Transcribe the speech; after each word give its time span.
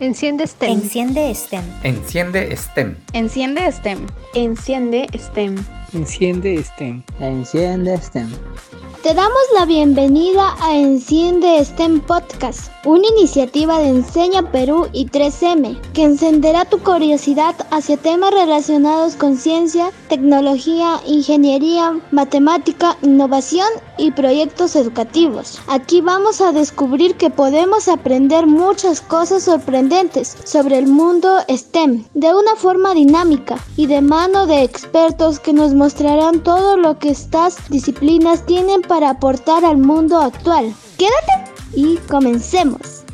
Enciende 0.00 0.46
STEM. 0.46 0.70
Enciende 0.70 1.34
STEM. 1.34 1.64
Enciende 1.82 2.56
STEM. 2.56 2.96
Enciende 3.12 3.72
STEM. 3.72 4.06
Enciende 4.32 5.06
STEM. 5.18 5.64
Enciende 5.92 6.62
STEM. 6.62 7.02
Enciende 7.18 7.98
STEM. 8.00 8.32
Te 9.02 9.14
damos 9.14 9.42
la 9.54 9.64
bienvenida 9.64 10.56
a 10.60 10.74
Enciende 10.74 11.64
STEM 11.64 12.00
Podcast, 12.00 12.72
una 12.84 13.06
iniciativa 13.06 13.78
de 13.78 13.90
Enseña 13.90 14.50
Perú 14.50 14.88
y 14.92 15.06
3M 15.06 15.80
que 15.92 16.02
encenderá 16.02 16.64
tu 16.64 16.80
curiosidad 16.80 17.54
hacia 17.70 17.96
temas 17.96 18.32
relacionados 18.32 19.14
con 19.14 19.36
ciencia, 19.36 19.92
tecnología, 20.08 21.00
ingeniería, 21.06 21.96
matemática, 22.10 22.96
innovación 23.02 23.68
y 23.98 24.10
proyectos 24.10 24.74
educativos. 24.74 25.60
Aquí 25.68 26.00
vamos 26.00 26.40
a 26.40 26.50
descubrir 26.50 27.14
que 27.14 27.30
podemos 27.30 27.86
aprender 27.86 28.48
muchas 28.48 29.00
cosas 29.00 29.44
sorprendentes 29.44 30.36
sobre 30.44 30.76
el 30.76 30.88
mundo 30.88 31.38
STEM 31.48 32.04
de 32.14 32.34
una 32.34 32.56
forma 32.56 32.94
dinámica 32.94 33.58
y 33.76 33.86
de 33.86 34.00
mano 34.00 34.46
de 34.46 34.64
expertos 34.64 35.38
que 35.38 35.52
nos 35.52 35.72
mostrarán 35.72 36.42
todo 36.42 36.76
lo 36.76 36.98
que 36.98 37.10
estas 37.10 37.68
disciplinas 37.70 38.44
tienen 38.44 38.82
para 38.88 39.10
aportar 39.10 39.64
al 39.66 39.76
mundo 39.76 40.18
actual. 40.18 40.74
Quédate 40.96 41.52
y 41.76 41.98
comencemos. 42.08 43.04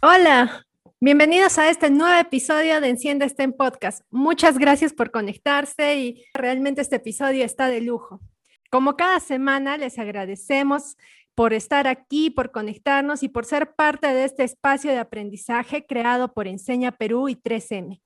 Hola, 0.00 0.64
bienvenidos 1.00 1.58
a 1.58 1.68
este 1.68 1.90
nuevo 1.90 2.18
episodio 2.20 2.80
de 2.80 2.88
Enciende 2.88 3.28
STEM 3.28 3.52
Podcast. 3.52 4.04
Muchas 4.10 4.56
gracias 4.56 4.92
por 4.92 5.10
conectarse 5.10 5.96
y 5.96 6.24
realmente 6.32 6.80
este 6.80 6.96
episodio 6.96 7.44
está 7.44 7.66
de 7.66 7.80
lujo. 7.80 8.20
Como 8.70 8.96
cada 8.96 9.18
semana, 9.18 9.76
les 9.76 9.98
agradecemos 9.98 10.96
por 11.34 11.52
estar 11.52 11.88
aquí, 11.88 12.30
por 12.30 12.52
conectarnos 12.52 13.24
y 13.24 13.28
por 13.28 13.46
ser 13.46 13.74
parte 13.74 14.06
de 14.06 14.24
este 14.24 14.44
espacio 14.44 14.92
de 14.92 14.98
aprendizaje 14.98 15.86
creado 15.86 16.32
por 16.32 16.46
Enseña 16.46 16.92
Perú 16.92 17.28
y 17.28 17.34
3M. 17.34 18.00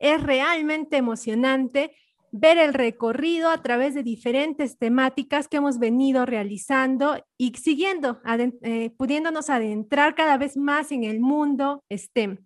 Es 0.00 0.22
realmente 0.22 0.96
emocionante 0.96 1.92
ver 2.36 2.58
el 2.58 2.74
recorrido 2.74 3.48
a 3.48 3.62
través 3.62 3.94
de 3.94 4.02
diferentes 4.02 4.76
temáticas 4.76 5.46
que 5.46 5.58
hemos 5.58 5.78
venido 5.78 6.26
realizando 6.26 7.24
y 7.38 7.54
siguiendo, 7.54 8.20
eh, 8.62 8.90
pudiéndonos 8.96 9.50
adentrar 9.50 10.16
cada 10.16 10.36
vez 10.36 10.56
más 10.56 10.90
en 10.90 11.04
el 11.04 11.20
mundo 11.20 11.84
STEM. 11.92 12.44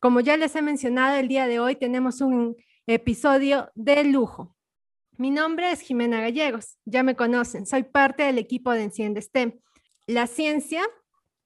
Como 0.00 0.20
ya 0.20 0.36
les 0.36 0.54
he 0.54 0.60
mencionado, 0.60 1.16
el 1.16 1.28
día 1.28 1.46
de 1.46 1.60
hoy 1.60 1.76
tenemos 1.76 2.20
un 2.20 2.56
episodio 2.86 3.70
de 3.74 4.04
lujo. 4.04 4.54
Mi 5.16 5.30
nombre 5.30 5.72
es 5.72 5.80
Jimena 5.80 6.20
Gallegos, 6.20 6.76
ya 6.84 7.02
me 7.02 7.16
conocen, 7.16 7.64
soy 7.64 7.84
parte 7.84 8.24
del 8.24 8.36
equipo 8.36 8.72
de 8.72 8.82
Enciende 8.82 9.22
STEM. 9.22 9.58
La 10.06 10.26
ciencia 10.26 10.82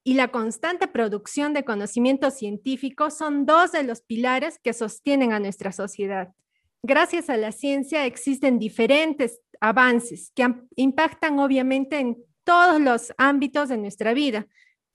y 0.03 0.15
la 0.15 0.33
constante 0.33 0.89
producción 0.89 1.53
de 1.53 1.65
conocimiento 1.65 2.33
científico 2.33 3.11
son 3.11 3.47
dos 3.47 3.71
de 3.71 3.85
los 3.85 4.01
pilares 4.01 4.59
que 4.59 4.73
sostienen 4.73 5.33
a 5.33 5.39
nuestra 5.39 5.71
sociedad 5.71 6.33
gracias 6.87 7.29
a 7.29 7.37
la 7.37 7.53
ciencia 7.53 8.07
existen 8.07 8.59
diferentes 8.59 9.41
avances 9.61 10.33
que 10.35 10.55
impactan 10.77 11.39
obviamente 11.39 11.99
en 11.99 12.17
todos 12.45 12.81
los 12.81 13.13
ámbitos 13.19 13.69
de 13.69 13.77
nuestra 13.77 14.15
vida, 14.15 14.47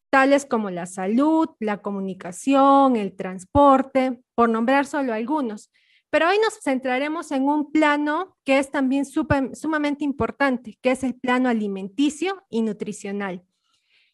tales 0.09 0.45
como 0.45 0.69
la 0.69 0.85
salud, 0.85 1.49
la 1.59 1.81
comunicación, 1.81 2.95
el 2.95 3.15
transporte, 3.15 4.21
por 4.35 4.49
nombrar 4.49 4.85
solo 4.85 5.13
algunos. 5.13 5.69
Pero 6.09 6.29
hoy 6.29 6.37
nos 6.43 6.59
centraremos 6.61 7.31
en 7.31 7.43
un 7.43 7.71
plano 7.71 8.37
que 8.43 8.59
es 8.59 8.71
también 8.71 9.05
sumamente 9.05 10.03
importante, 10.03 10.77
que 10.81 10.91
es 10.91 11.03
el 11.03 11.15
plano 11.15 11.49
alimenticio 11.49 12.43
y 12.49 12.61
nutricional. 12.61 13.43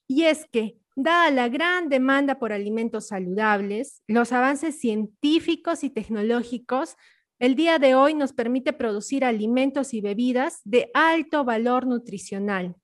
Y 0.07 0.23
es 0.23 0.45
que, 0.51 0.77
dada 0.95 1.29
la 1.31 1.47
gran 1.47 1.89
demanda 1.89 2.39
por 2.39 2.53
alimentos 2.53 3.07
saludables, 3.07 4.01
los 4.07 4.31
avances 4.31 4.79
científicos 4.79 5.83
y 5.83 5.89
tecnológicos 5.89 6.97
el 7.39 7.55
día 7.55 7.77
de 7.77 7.93
hoy 7.93 8.13
nos 8.13 8.33
permite 8.33 8.73
producir 8.73 9.23
alimentos 9.23 9.93
y 9.93 10.01
bebidas 10.01 10.61
de 10.63 10.89
alto 10.93 11.43
valor 11.43 11.85
nutricional 11.85 12.75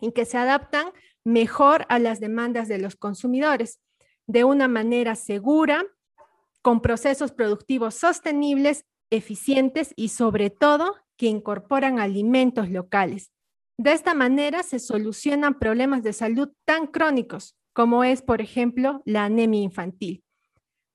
y 0.00 0.12
que 0.12 0.24
se 0.24 0.38
adaptan 0.38 0.90
mejor 1.24 1.84
a 1.88 1.98
las 1.98 2.20
demandas 2.20 2.68
de 2.68 2.78
los 2.78 2.96
consumidores 2.96 3.80
de 4.26 4.44
una 4.44 4.68
manera 4.68 5.16
segura, 5.16 5.84
con 6.62 6.80
procesos 6.80 7.32
productivos 7.32 7.94
sostenibles, 7.94 8.84
eficientes 9.10 9.92
y 9.96 10.08
sobre 10.08 10.50
todo 10.50 10.94
que 11.16 11.26
incorporan 11.26 11.98
alimentos 11.98 12.70
locales. 12.70 13.32
De 13.76 13.92
esta 13.92 14.14
manera 14.14 14.62
se 14.62 14.78
solucionan 14.78 15.58
problemas 15.58 16.02
de 16.02 16.12
salud 16.12 16.50
tan 16.64 16.86
crónicos 16.86 17.56
como 17.72 18.04
es, 18.04 18.22
por 18.22 18.40
ejemplo, 18.40 19.02
la 19.04 19.24
anemia 19.24 19.62
infantil. 19.62 20.22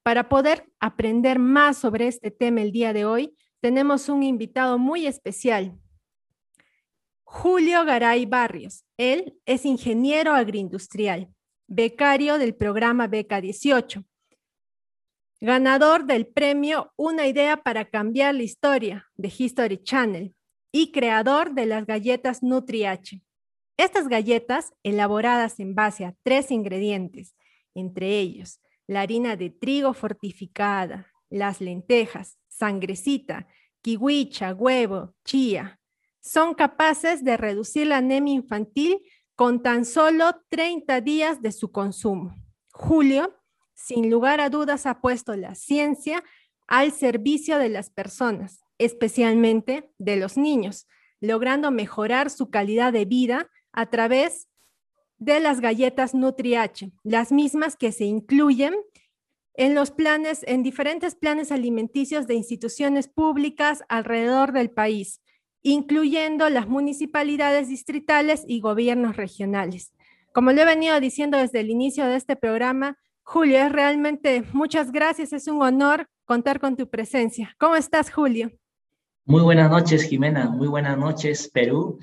Para 0.06 0.30
poder 0.30 0.72
aprender 0.80 1.40
más 1.40 1.80
sobre 1.80 2.06
este 2.06 2.30
tema 2.30 2.62
el 2.62 2.72
día 2.72 2.94
de 2.94 3.06
hoy, 3.06 3.36
tenemos 3.60 4.08
un 4.08 4.22
invitado 4.22 4.78
muy 4.78 5.08
especial, 5.08 5.80
Julio 7.24 7.84
Garay 7.86 8.28
Barrios. 8.28 8.86
Él 8.98 9.40
es 9.48 9.66
ingeniero 9.66 10.34
agroindustrial, 10.34 11.34
becario 11.66 12.38
del 12.38 12.54
programa 12.54 13.08
Beca 13.08 13.42
18, 13.42 14.06
ganador 15.42 16.06
del 16.06 16.28
premio 16.28 16.94
Una 16.98 17.26
idea 17.26 17.64
para 17.64 17.90
cambiar 17.90 18.36
la 18.36 18.44
historia 18.44 19.10
de 19.16 19.34
History 19.36 19.82
Channel 19.82 20.36
y 20.72 20.92
creador 20.92 21.56
de 21.56 21.66
las 21.66 21.88
galletas 21.88 22.44
NutriH. 22.44 23.24
Estas 23.76 24.08
galletas, 24.08 24.72
elaboradas 24.84 25.60
en 25.60 25.74
base 25.74 26.06
a 26.06 26.14
tres 26.22 26.52
ingredientes, 26.52 27.36
entre 27.74 28.20
ellos 28.20 28.60
la 28.88 29.02
harina 29.02 29.36
de 29.36 29.50
trigo 29.50 29.94
fortificada, 29.94 31.12
las 31.30 31.62
lentejas, 31.62 32.38
sangrecita, 32.48 33.48
kiwicha, 33.82 34.54
huevo, 34.54 35.16
chía, 35.24 35.80
son 36.22 36.56
capaces 36.56 37.24
de 37.24 37.38
reducir 37.38 37.88
la 37.88 37.98
anemia 37.98 38.34
infantil 38.34 39.02
con 39.36 39.62
tan 39.62 39.86
solo 39.86 40.42
30 40.50 41.02
días 41.02 41.42
de 41.42 41.52
su 41.52 41.72
consumo. 41.72 42.34
Julio, 42.72 43.36
sin 43.74 44.10
lugar 44.10 44.40
a 44.42 44.50
dudas, 44.50 44.86
ha 44.86 45.02
puesto 45.02 45.36
la 45.36 45.56
ciencia 45.56 46.24
al 46.68 46.92
servicio 46.92 47.60
de 47.60 47.70
las 47.70 47.90
personas, 47.90 48.64
especialmente 48.80 49.92
de 49.98 50.16
los 50.16 50.38
niños, 50.38 50.88
logrando 51.20 51.70
mejorar 51.70 52.30
su 52.30 52.50
calidad 52.50 52.92
de 52.92 53.06
vida 53.06 53.50
a 53.72 53.88
través 53.90 54.48
de 55.18 55.40
las 55.40 55.62
galletas 55.62 56.14
NutriH, 56.14 56.92
las 57.04 57.32
mismas 57.32 57.76
que 57.76 57.92
se 57.92 58.06
incluyen 58.06 58.74
en 59.54 59.74
los 59.74 59.92
planes, 59.92 60.44
en 60.48 60.64
diferentes 60.64 61.16
planes 61.16 61.52
alimenticios 61.52 62.28
de 62.28 62.36
instituciones 62.36 63.08
públicas 63.08 63.84
alrededor 63.88 64.52
del 64.52 64.70
país, 64.70 65.22
incluyendo 65.62 66.50
las 66.50 66.68
municipalidades 66.68 67.70
distritales 67.70 68.44
y 68.48 68.60
gobiernos 68.60 69.16
regionales. 69.16 69.94
Como 70.34 70.52
le 70.52 70.64
he 70.64 70.66
venido 70.66 71.00
diciendo 71.00 71.38
desde 71.38 71.62
el 71.62 71.70
inicio 71.70 72.06
de 72.06 72.18
este 72.18 72.36
programa, 72.36 72.98
Julio, 73.24 73.58
es 73.58 73.72
realmente 73.72 74.44
muchas 74.52 74.92
gracias, 74.92 75.32
es 75.32 75.48
un 75.48 75.62
honor 75.62 76.08
contar 76.26 76.60
con 76.60 76.76
tu 76.76 76.90
presencia. 76.90 77.56
¿Cómo 77.58 77.76
estás, 77.76 78.12
Julio? 78.12 78.52
Muy 79.26 79.42
buenas 79.42 79.72
noches, 79.72 80.04
Jimena. 80.04 80.50
Muy 80.50 80.68
buenas 80.68 80.98
noches, 80.98 81.50
Perú. 81.52 81.98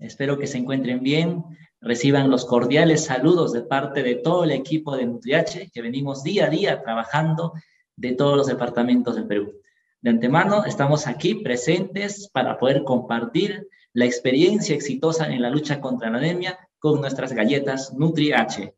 Espero 0.00 0.36
que 0.38 0.46
se 0.46 0.58
encuentren 0.58 1.02
bien 1.02 1.42
reciban 1.80 2.30
los 2.30 2.44
cordiales 2.44 3.04
saludos 3.04 3.52
de 3.52 3.62
parte 3.62 4.02
de 4.02 4.16
todo 4.16 4.44
el 4.44 4.50
equipo 4.50 4.96
de 4.96 5.06
NutriH, 5.06 5.70
que 5.72 5.82
venimos 5.82 6.22
día 6.22 6.46
a 6.46 6.50
día 6.50 6.82
trabajando 6.82 7.52
de 7.96 8.12
todos 8.12 8.36
los 8.36 8.46
departamentos 8.46 9.16
del 9.16 9.26
Perú. 9.26 9.60
De 10.00 10.10
antemano, 10.10 10.64
estamos 10.64 11.06
aquí 11.06 11.36
presentes 11.36 12.28
para 12.28 12.58
poder 12.58 12.84
compartir 12.84 13.68
la 13.92 14.04
experiencia 14.04 14.74
exitosa 14.74 15.26
en 15.26 15.42
la 15.42 15.50
lucha 15.50 15.80
contra 15.80 16.10
la 16.10 16.18
anemia 16.18 16.58
con 16.78 17.00
nuestras 17.00 17.32
galletas 17.32 17.94
NutriH. 17.94 18.74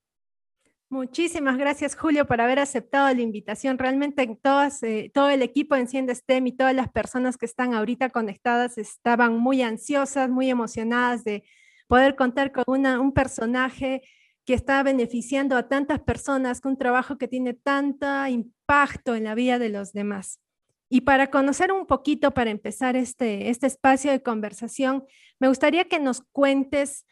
Muchísimas 0.91 1.59
gracias, 1.59 1.95
Julio, 1.97 2.27
por 2.27 2.41
haber 2.41 2.61
aceptado 2.61 3.13
la 3.15 3.21
invitación. 3.21 3.77
Realmente 3.77 4.27
todas, 4.41 4.83
eh, 4.83 5.11
todo 5.13 5.29
el 5.29 5.43
equipo 5.43 5.75
de 5.75 5.83
Enciende 5.83 6.15
STEM 6.15 6.47
y 6.47 6.53
todas 6.53 6.75
las 6.75 6.89
personas 6.91 7.37
que 7.37 7.45
están 7.45 7.75
ahorita 7.75 8.09
conectadas 8.09 8.79
estaban 8.79 9.37
muy 9.37 9.61
ansiosas, 9.61 10.31
muy 10.31 10.49
emocionadas 10.49 11.25
de, 11.25 11.45
poder 11.89 12.15
contar 12.15 12.53
con 12.53 12.87
un 12.87 13.13
personaje 13.13 14.03
que 14.45 14.55
está 14.55 14.83
beneficiando 14.83 15.57
a 15.57 15.69
tantas 15.69 16.01
personas, 16.01 16.61
con 16.61 16.73
un 16.73 16.79
trabajo 16.79 17.19
que 17.19 17.29
tiene 17.29 17.55
tanto 17.55 18.07
impacto 18.27 19.15
en 19.15 19.25
la 19.25 19.35
vida 19.35 19.59
de 19.59 19.69
los 19.69 19.93
demás. 19.93 20.41
Y 20.89 21.03
para 21.03 21.31
conocer 21.31 21.73
un 21.73 21.87
poquito, 21.87 22.33
para 22.33 22.51
empezar 22.51 22.97
este, 22.97 23.51
este 23.51 23.67
espacio 23.67 24.11
de 24.11 24.23
conversación, 24.23 25.05
me 25.39 25.49
gustaría 25.49 25.85
que 25.85 25.99
nos 25.99 26.23
cuentes 26.33 27.05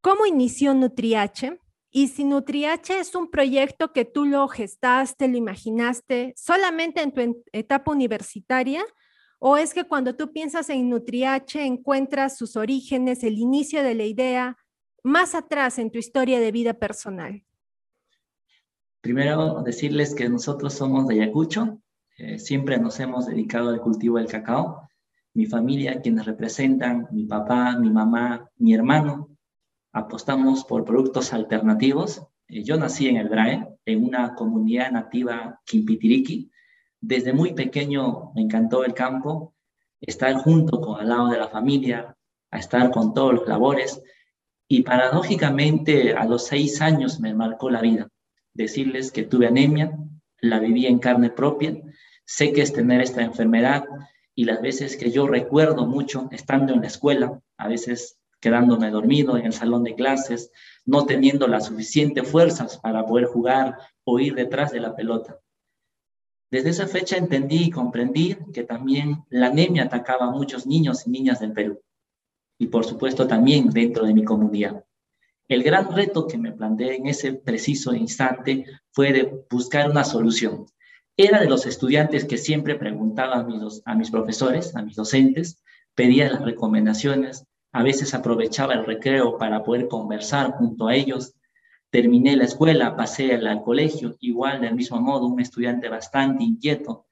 cómo 0.00 0.26
inició 0.26 0.74
NutriH 0.74 1.58
y 1.90 2.08
si 2.08 2.24
NutriH 2.24 3.00
es 3.00 3.14
un 3.14 3.30
proyecto 3.30 3.92
que 3.92 4.04
tú 4.04 4.26
lo 4.26 4.46
gestaste, 4.48 5.28
lo 5.28 5.36
imaginaste 5.36 6.34
solamente 6.36 7.02
en 7.02 7.12
tu 7.12 7.42
etapa 7.52 7.90
universitaria 7.90 8.84
¿O 9.38 9.56
es 9.56 9.74
que 9.74 9.84
cuando 9.84 10.14
tú 10.16 10.32
piensas 10.32 10.70
en 10.70 10.88
NutriH 10.88 11.64
encuentras 11.64 12.36
sus 12.36 12.56
orígenes, 12.56 13.22
el 13.22 13.38
inicio 13.38 13.82
de 13.82 13.94
la 13.94 14.04
idea, 14.04 14.56
más 15.02 15.34
atrás 15.34 15.78
en 15.78 15.90
tu 15.90 15.98
historia 15.98 16.40
de 16.40 16.52
vida 16.52 16.74
personal? 16.74 17.44
Primero, 19.00 19.62
decirles 19.62 20.14
que 20.14 20.28
nosotros 20.28 20.74
somos 20.74 21.06
de 21.06 21.22
Ayacucho, 21.22 21.80
eh, 22.18 22.38
siempre 22.38 22.78
nos 22.78 22.98
hemos 22.98 23.26
dedicado 23.26 23.68
al 23.68 23.80
cultivo 23.80 24.16
del 24.16 24.26
cacao. 24.26 24.88
Mi 25.34 25.46
familia, 25.46 26.00
quienes 26.00 26.24
representan, 26.24 27.06
mi 27.12 27.26
papá, 27.26 27.78
mi 27.78 27.90
mamá, 27.90 28.50
mi 28.56 28.72
hermano, 28.74 29.36
apostamos 29.92 30.64
por 30.64 30.84
productos 30.84 31.32
alternativos. 31.34 32.26
Eh, 32.48 32.64
yo 32.64 32.78
nací 32.78 33.06
en 33.08 33.18
el 33.18 33.28
DRAE, 33.28 33.68
en 33.84 34.04
una 34.04 34.34
comunidad 34.34 34.90
nativa 34.90 35.60
Quimpitiriqui. 35.66 36.50
Desde 37.08 37.32
muy 37.32 37.52
pequeño 37.52 38.32
me 38.34 38.42
encantó 38.42 38.84
el 38.84 38.92
campo, 38.92 39.54
estar 40.00 40.34
junto 40.38 40.80
con 40.80 40.98
al 41.00 41.08
lado 41.08 41.28
de 41.28 41.38
la 41.38 41.46
familia, 41.46 42.16
a 42.50 42.58
estar 42.58 42.90
con 42.90 43.14
todos 43.14 43.32
los 43.32 43.46
labores. 43.46 44.02
Y 44.66 44.82
paradójicamente 44.82 46.14
a 46.14 46.24
los 46.24 46.46
seis 46.46 46.82
años 46.82 47.20
me 47.20 47.32
marcó 47.32 47.70
la 47.70 47.80
vida. 47.80 48.08
Decirles 48.54 49.12
que 49.12 49.22
tuve 49.22 49.46
anemia, 49.46 49.96
la 50.40 50.58
viví 50.58 50.86
en 50.86 50.98
carne 50.98 51.30
propia, 51.30 51.80
sé 52.24 52.52
que 52.52 52.62
es 52.62 52.72
tener 52.72 53.00
esta 53.00 53.22
enfermedad 53.22 53.84
y 54.34 54.44
las 54.44 54.60
veces 54.60 54.96
que 54.96 55.12
yo 55.12 55.28
recuerdo 55.28 55.86
mucho 55.86 56.28
estando 56.32 56.72
en 56.72 56.80
la 56.80 56.88
escuela, 56.88 57.40
a 57.56 57.68
veces 57.68 58.18
quedándome 58.40 58.90
dormido 58.90 59.36
en 59.36 59.46
el 59.46 59.52
salón 59.52 59.84
de 59.84 59.94
clases, 59.94 60.50
no 60.84 61.06
teniendo 61.06 61.46
las 61.46 61.66
suficientes 61.66 62.28
fuerzas 62.28 62.78
para 62.78 63.06
poder 63.06 63.26
jugar 63.26 63.78
o 64.02 64.18
ir 64.18 64.34
detrás 64.34 64.72
de 64.72 64.80
la 64.80 64.96
pelota. 64.96 65.38
Desde 66.56 66.70
esa 66.70 66.86
fecha 66.86 67.18
entendí 67.18 67.64
y 67.64 67.70
comprendí 67.70 68.34
que 68.54 68.64
también 68.64 69.26
la 69.28 69.48
anemia 69.48 69.82
atacaba 69.82 70.24
a 70.24 70.30
muchos 70.30 70.66
niños 70.66 71.06
y 71.06 71.10
niñas 71.10 71.38
del 71.38 71.52
Perú 71.52 71.82
y 72.58 72.68
por 72.68 72.86
supuesto 72.86 73.26
también 73.26 73.68
dentro 73.68 74.06
de 74.06 74.14
mi 74.14 74.24
comunidad. 74.24 74.82
El 75.48 75.62
gran 75.62 75.94
reto 75.94 76.26
que 76.26 76.38
me 76.38 76.52
planteé 76.52 76.96
en 76.96 77.08
ese 77.08 77.34
preciso 77.34 77.94
instante 77.94 78.64
fue 78.90 79.12
de 79.12 79.44
buscar 79.50 79.90
una 79.90 80.02
solución. 80.02 80.64
Era 81.14 81.40
de 81.40 81.50
los 81.50 81.66
estudiantes 81.66 82.24
que 82.24 82.38
siempre 82.38 82.76
preguntaba 82.76 83.34
a 83.34 83.44
mis, 83.44 83.82
a 83.84 83.94
mis 83.94 84.10
profesores, 84.10 84.74
a 84.74 84.80
mis 84.80 84.96
docentes, 84.96 85.62
pedía 85.94 86.32
las 86.32 86.40
recomendaciones, 86.40 87.44
a 87.70 87.82
veces 87.82 88.14
aprovechaba 88.14 88.72
el 88.72 88.86
recreo 88.86 89.36
para 89.36 89.62
poder 89.62 89.88
conversar 89.88 90.52
junto 90.52 90.88
a 90.88 90.94
ellos. 90.94 91.34
Terminé 91.96 92.36
la 92.36 92.44
escuela, 92.44 92.94
pasé 92.94 93.32
al 93.32 93.62
colegio, 93.62 94.16
igual 94.20 94.60
del 94.60 94.74
mismo 94.74 95.00
modo, 95.00 95.26
un 95.26 95.40
estudiante 95.40 95.88
bastante 95.88 96.44
inquieto, 96.44 97.06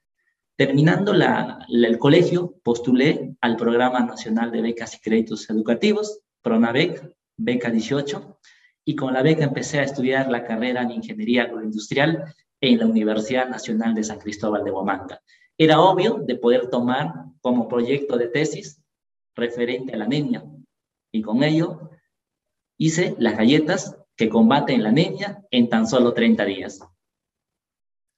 Terminando 0.57 1.15
el 1.15 1.99
colegio, 1.99 2.57
postulé 2.63 3.35
al 3.41 3.57
Programa 3.57 4.01
Nacional 4.01 4.53
de 4.53 4.61
Becas 4.61 4.95
y 4.95 5.01
Créditos 5.01 5.49
Educativos, 5.49 6.21
PRONAVEC, 6.43 7.15
beca 7.39 7.71
18, 7.71 8.39
y 8.85 8.95
con 8.95 9.15
la 9.15 9.23
beca 9.23 9.45
empecé 9.45 9.79
a 9.81 9.85
estudiar 9.85 10.31
la 10.31 10.45
carrera 10.45 10.83
en 10.83 10.91
Ingeniería 10.91 11.45
Agroindustrial 11.45 12.35
en 12.61 12.79
la 12.79 12.85
Universidad 12.85 13.49
Nacional 13.49 13.95
de 13.95 14.05
San 14.05 14.19
Cristóbal 14.19 14.65
de 14.65 14.71
Huamanga. 14.71 15.23
Era 15.57 15.81
obvio 15.81 16.23
de 16.27 16.37
poder 16.37 16.69
tomar 16.69 17.25
como 17.41 17.69
proyecto 17.69 18.19
de 18.19 18.29
tesis 18.29 18.83
referente 19.35 19.95
a 19.95 19.97
la 19.97 20.05
anemia, 20.05 20.45
y 21.11 21.23
con 21.23 21.43
ello 21.43 21.89
hice 22.77 23.17
las 23.19 23.39
galletas 23.39 23.97
que 24.17 24.29
combaten 24.29 24.83
la 24.83 24.91
anemia 24.91 25.43
en 25.51 25.69
tan 25.69 25.87
solo 25.87 26.13
30 26.13 26.45
días. 26.45 26.81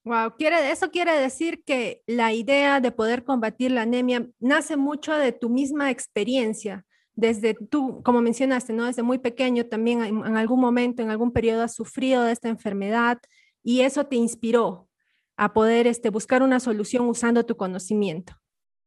Wow, 0.04 0.36
quiere, 0.38 0.70
eso 0.70 0.90
quiere 0.90 1.18
decir 1.18 1.64
que 1.64 2.02
la 2.06 2.32
idea 2.32 2.80
de 2.80 2.92
poder 2.92 3.24
combatir 3.24 3.72
la 3.72 3.82
anemia 3.82 4.28
nace 4.38 4.76
mucho 4.76 5.12
de 5.14 5.32
tu 5.32 5.48
misma 5.48 5.90
experiencia, 5.90 6.84
desde 7.14 7.54
tú, 7.54 8.02
como 8.04 8.20
mencionaste, 8.20 8.72
¿no? 8.72 8.84
Desde 8.84 9.02
muy 9.02 9.18
pequeño 9.18 9.66
también 9.66 10.04
en, 10.04 10.36
algún 10.36 10.60
momento, 10.60 11.02
en 11.02 11.10
algún 11.10 11.32
periodo 11.32 11.62
has 11.62 11.74
sufrido 11.74 12.22
de 12.22 12.32
esta 12.32 12.48
enfermedad 12.48 13.18
y 13.64 13.80
eso 13.80 14.06
te 14.06 14.16
inspiró 14.16 14.88
a 15.36 15.52
poder 15.52 15.86
este, 15.86 16.10
buscar 16.10 16.42
una 16.42 16.60
solución 16.60 17.08
usando 17.08 17.44
tu 17.44 17.56
conocimiento. 17.56 18.34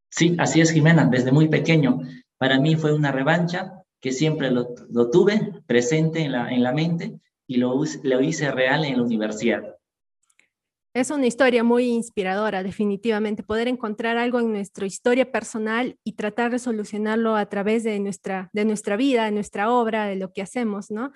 Sí, 0.10 0.36
así 0.40 0.62
es, 0.62 0.72
Jimena, 0.72 1.06
desde 1.06 1.32
muy 1.32 1.50
pequeño. 1.50 2.00
Para 2.38 2.60
mí 2.60 2.76
fue 2.76 2.94
una 2.94 3.12
revancha 3.12 3.74
que 4.00 4.12
siempre 4.12 4.52
lo, 4.52 4.68
tuve 5.10 5.62
presente 5.68 6.22
en 6.22 6.32
la, 6.32 6.52
en 6.52 6.64
la 6.64 6.72
mente 6.72 7.20
y 7.48 7.58
lo, 7.58 7.82
lo 8.04 8.22
hice 8.22 8.52
real 8.52 8.86
en 8.86 8.98
la 8.98 9.04
universidad. 9.04 9.76
Es 10.94 11.12
una 11.12 11.28
historia 11.28 11.64
muy 11.64 11.86
inspiradora, 11.86 12.64
definitivamente, 12.64 13.44
poder 13.44 13.68
encontrar 13.68 14.18
algo 14.18 14.40
en 14.40 14.52
nuestra 14.52 14.88
historia 14.88 15.32
personal 15.32 15.98
y 16.04 16.14
tratar 16.14 16.52
de 16.52 16.58
solucionarlo 16.58 17.36
a 17.36 17.46
través 17.48 17.84
de 17.84 18.00
nuestra, 18.00 18.50
de 18.54 18.66
nuestra 18.66 18.98
vida, 18.98 19.26
de 19.26 19.32
nuestra 19.32 19.72
obra, 19.72 20.08
de 20.08 20.16
lo 20.16 20.34
que 20.34 20.42
hacemos, 20.42 20.90
¿no? 20.90 21.12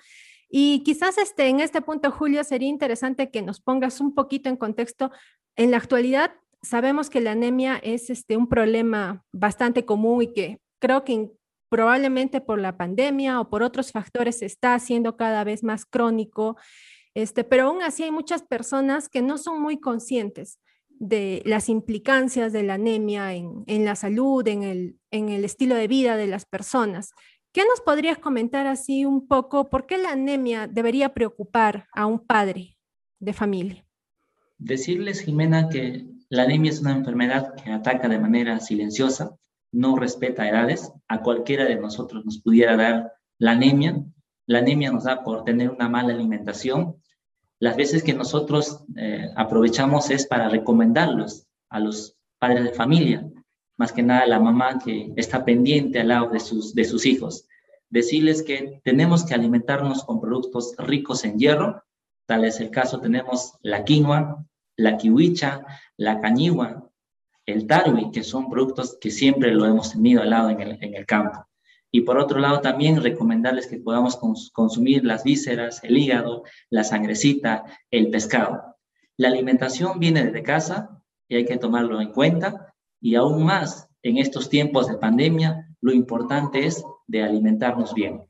Y 0.48 0.84
quizás 0.84 1.18
este, 1.18 1.48
en 1.48 1.58
este 1.58 1.82
punto, 1.82 2.12
Julio, 2.12 2.44
sería 2.44 2.68
interesante 2.68 3.30
que 3.30 3.42
nos 3.42 3.60
pongas 3.60 4.00
un 4.00 4.14
poquito 4.14 4.48
en 4.48 4.56
contexto. 4.56 5.10
En 5.56 5.72
la 5.72 5.78
actualidad, 5.78 6.32
sabemos 6.62 7.10
que 7.10 7.20
la 7.20 7.32
anemia 7.32 7.76
es 7.82 8.10
este, 8.10 8.36
un 8.36 8.48
problema 8.48 9.24
bastante 9.32 9.84
común 9.84 10.22
y 10.22 10.32
que 10.32 10.60
creo 10.78 11.02
que 11.04 11.32
probablemente 11.74 12.40
por 12.40 12.60
la 12.60 12.76
pandemia 12.76 13.40
o 13.40 13.50
por 13.50 13.64
otros 13.64 13.90
factores 13.90 14.42
está 14.42 14.74
haciendo 14.74 15.16
cada 15.16 15.42
vez 15.42 15.64
más 15.64 15.84
crónico 15.84 16.56
este, 17.14 17.44
pero 17.44 17.68
aún 17.68 17.82
así 17.82 18.02
hay 18.02 18.10
muchas 18.10 18.42
personas 18.42 19.08
que 19.08 19.22
no 19.22 19.38
son 19.38 19.62
muy 19.62 19.78
conscientes 19.78 20.58
de 20.88 21.42
las 21.44 21.68
implicancias 21.68 22.52
de 22.52 22.62
la 22.64 22.74
anemia 22.74 23.34
en, 23.34 23.84
la 23.84 23.96
salud, 23.96 24.46
en 24.46 24.62
el, 24.62 24.98
en 25.10 25.28
el 25.28 25.44
estilo 25.44 25.74
de 25.76 25.88
vida 25.88 26.16
de 26.16 26.26
las 26.26 26.44
personas. 26.44 27.12
¿Qué 27.52 27.62
nos 27.68 27.80
podrías 27.80 28.18
comentar 28.18 28.66
así 28.66 29.04
un 29.04 29.28
poco? 29.28 29.70
¿Por 29.70 29.86
qué 29.86 29.98
la 29.98 30.10
anemia 30.10 30.66
debería 30.66 31.14
preocupar 31.14 31.86
a 31.92 32.06
un 32.06 32.18
padre 32.18 32.76
de 33.20 33.32
familia? 33.32 33.86
Decirles, 34.58 35.20
Jimena, 35.20 35.68
que 35.68 36.06
la 36.30 36.44
anemia 36.44 36.70
es 36.70 36.80
una 36.80 36.92
enfermedad 36.92 37.54
que 37.54 37.70
ataca 37.70 38.08
de 38.08 38.18
manera 38.18 38.58
silenciosa, 38.58 39.36
no 39.74 39.96
respeta 39.96 40.48
edades. 40.48 40.92
A 41.08 41.20
cualquiera 41.20 41.64
de 41.64 41.76
nosotros 41.76 42.24
nos 42.24 42.40
pudiera 42.40 42.76
dar 42.76 43.12
la 43.38 43.52
anemia. 43.52 44.02
La 44.46 44.60
anemia 44.60 44.92
nos 44.92 45.04
da 45.04 45.22
por 45.22 45.44
tener 45.44 45.70
una 45.70 45.88
mala 45.88 46.12
alimentación, 46.12 46.96
las 47.64 47.76
veces 47.76 48.02
que 48.02 48.12
nosotros 48.12 48.84
eh, 48.96 49.30
aprovechamos 49.36 50.10
es 50.10 50.26
para 50.26 50.50
recomendarlos 50.50 51.46
a 51.70 51.80
los 51.80 52.16
padres 52.38 52.64
de 52.64 52.72
familia, 52.72 53.26
más 53.78 53.92
que 53.92 54.02
nada 54.02 54.22
a 54.22 54.26
la 54.26 54.40
mamá 54.40 54.78
que 54.84 55.12
está 55.16 55.46
pendiente 55.46 56.00
al 56.00 56.08
lado 56.08 56.28
de 56.28 56.40
sus, 56.40 56.74
de 56.74 56.84
sus 56.84 57.06
hijos. 57.06 57.46
Decirles 57.88 58.42
que 58.42 58.80
tenemos 58.84 59.24
que 59.24 59.34
alimentarnos 59.34 60.04
con 60.04 60.20
productos 60.20 60.74
ricos 60.78 61.24
en 61.24 61.38
hierro, 61.38 61.82
tal 62.26 62.44
es 62.44 62.60
el 62.60 62.70
caso, 62.70 63.00
tenemos 63.00 63.54
la 63.62 63.84
quinoa, 63.84 64.44
la 64.76 64.96
kiwicha, 64.96 65.64
la 65.96 66.20
cañigua, 66.20 66.83
el 67.46 67.66
tarwi, 67.66 68.10
que 68.10 68.22
son 68.22 68.48
productos 68.48 68.98
que 69.00 69.10
siempre 69.10 69.52
lo 69.52 69.66
hemos 69.66 69.92
tenido 69.92 70.22
al 70.22 70.30
lado 70.30 70.50
en 70.50 70.60
el, 70.60 70.78
en 70.82 70.94
el 70.94 71.06
campo. 71.06 71.46
Y 71.90 72.00
por 72.00 72.18
otro 72.18 72.40
lado, 72.40 72.60
también 72.60 73.00
recomendarles 73.00 73.68
que 73.68 73.78
podamos 73.78 74.18
consumir 74.52 75.04
las 75.04 75.22
vísceras, 75.22 75.84
el 75.84 75.96
hígado, 75.96 76.42
la 76.68 76.82
sangrecita, 76.82 77.64
el 77.88 78.10
pescado. 78.10 78.74
La 79.16 79.28
alimentación 79.28 80.00
viene 80.00 80.24
desde 80.24 80.42
casa 80.42 81.02
y 81.28 81.36
hay 81.36 81.44
que 81.44 81.56
tomarlo 81.56 82.00
en 82.00 82.10
cuenta. 82.10 82.74
Y 83.00 83.14
aún 83.14 83.44
más, 83.44 83.88
en 84.02 84.18
estos 84.18 84.48
tiempos 84.48 84.88
de 84.88 84.98
pandemia, 84.98 85.68
lo 85.80 85.92
importante 85.92 86.66
es 86.66 86.84
de 87.06 87.22
alimentarnos 87.22 87.94
bien. 87.94 88.24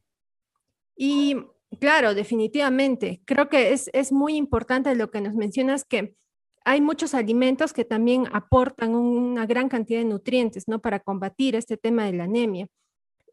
Y 0.95 1.37
claro, 1.81 2.15
definitivamente, 2.15 3.23
creo 3.25 3.49
que 3.49 3.73
es, 3.73 3.89
es 3.95 4.13
muy 4.13 4.37
importante 4.37 4.95
lo 4.95 5.11
que 5.11 5.23
nos 5.23 5.35
mencionas 5.35 5.87
que 5.87 6.17
hay 6.65 6.81
muchos 6.81 7.15
alimentos 7.15 7.73
que 7.73 7.85
también 7.85 8.27
aportan 8.33 8.95
una 8.95 9.47
gran 9.47 9.69
cantidad 9.69 10.01
de 10.01 10.07
nutrientes, 10.07 10.67
¿no? 10.67 10.81
Para 10.81 11.01
combatir 11.01 11.57
este 11.57 11.77
tema 11.77 12.05
de 12.05 12.15
la 12.15 12.25
anemia. 12.25 12.67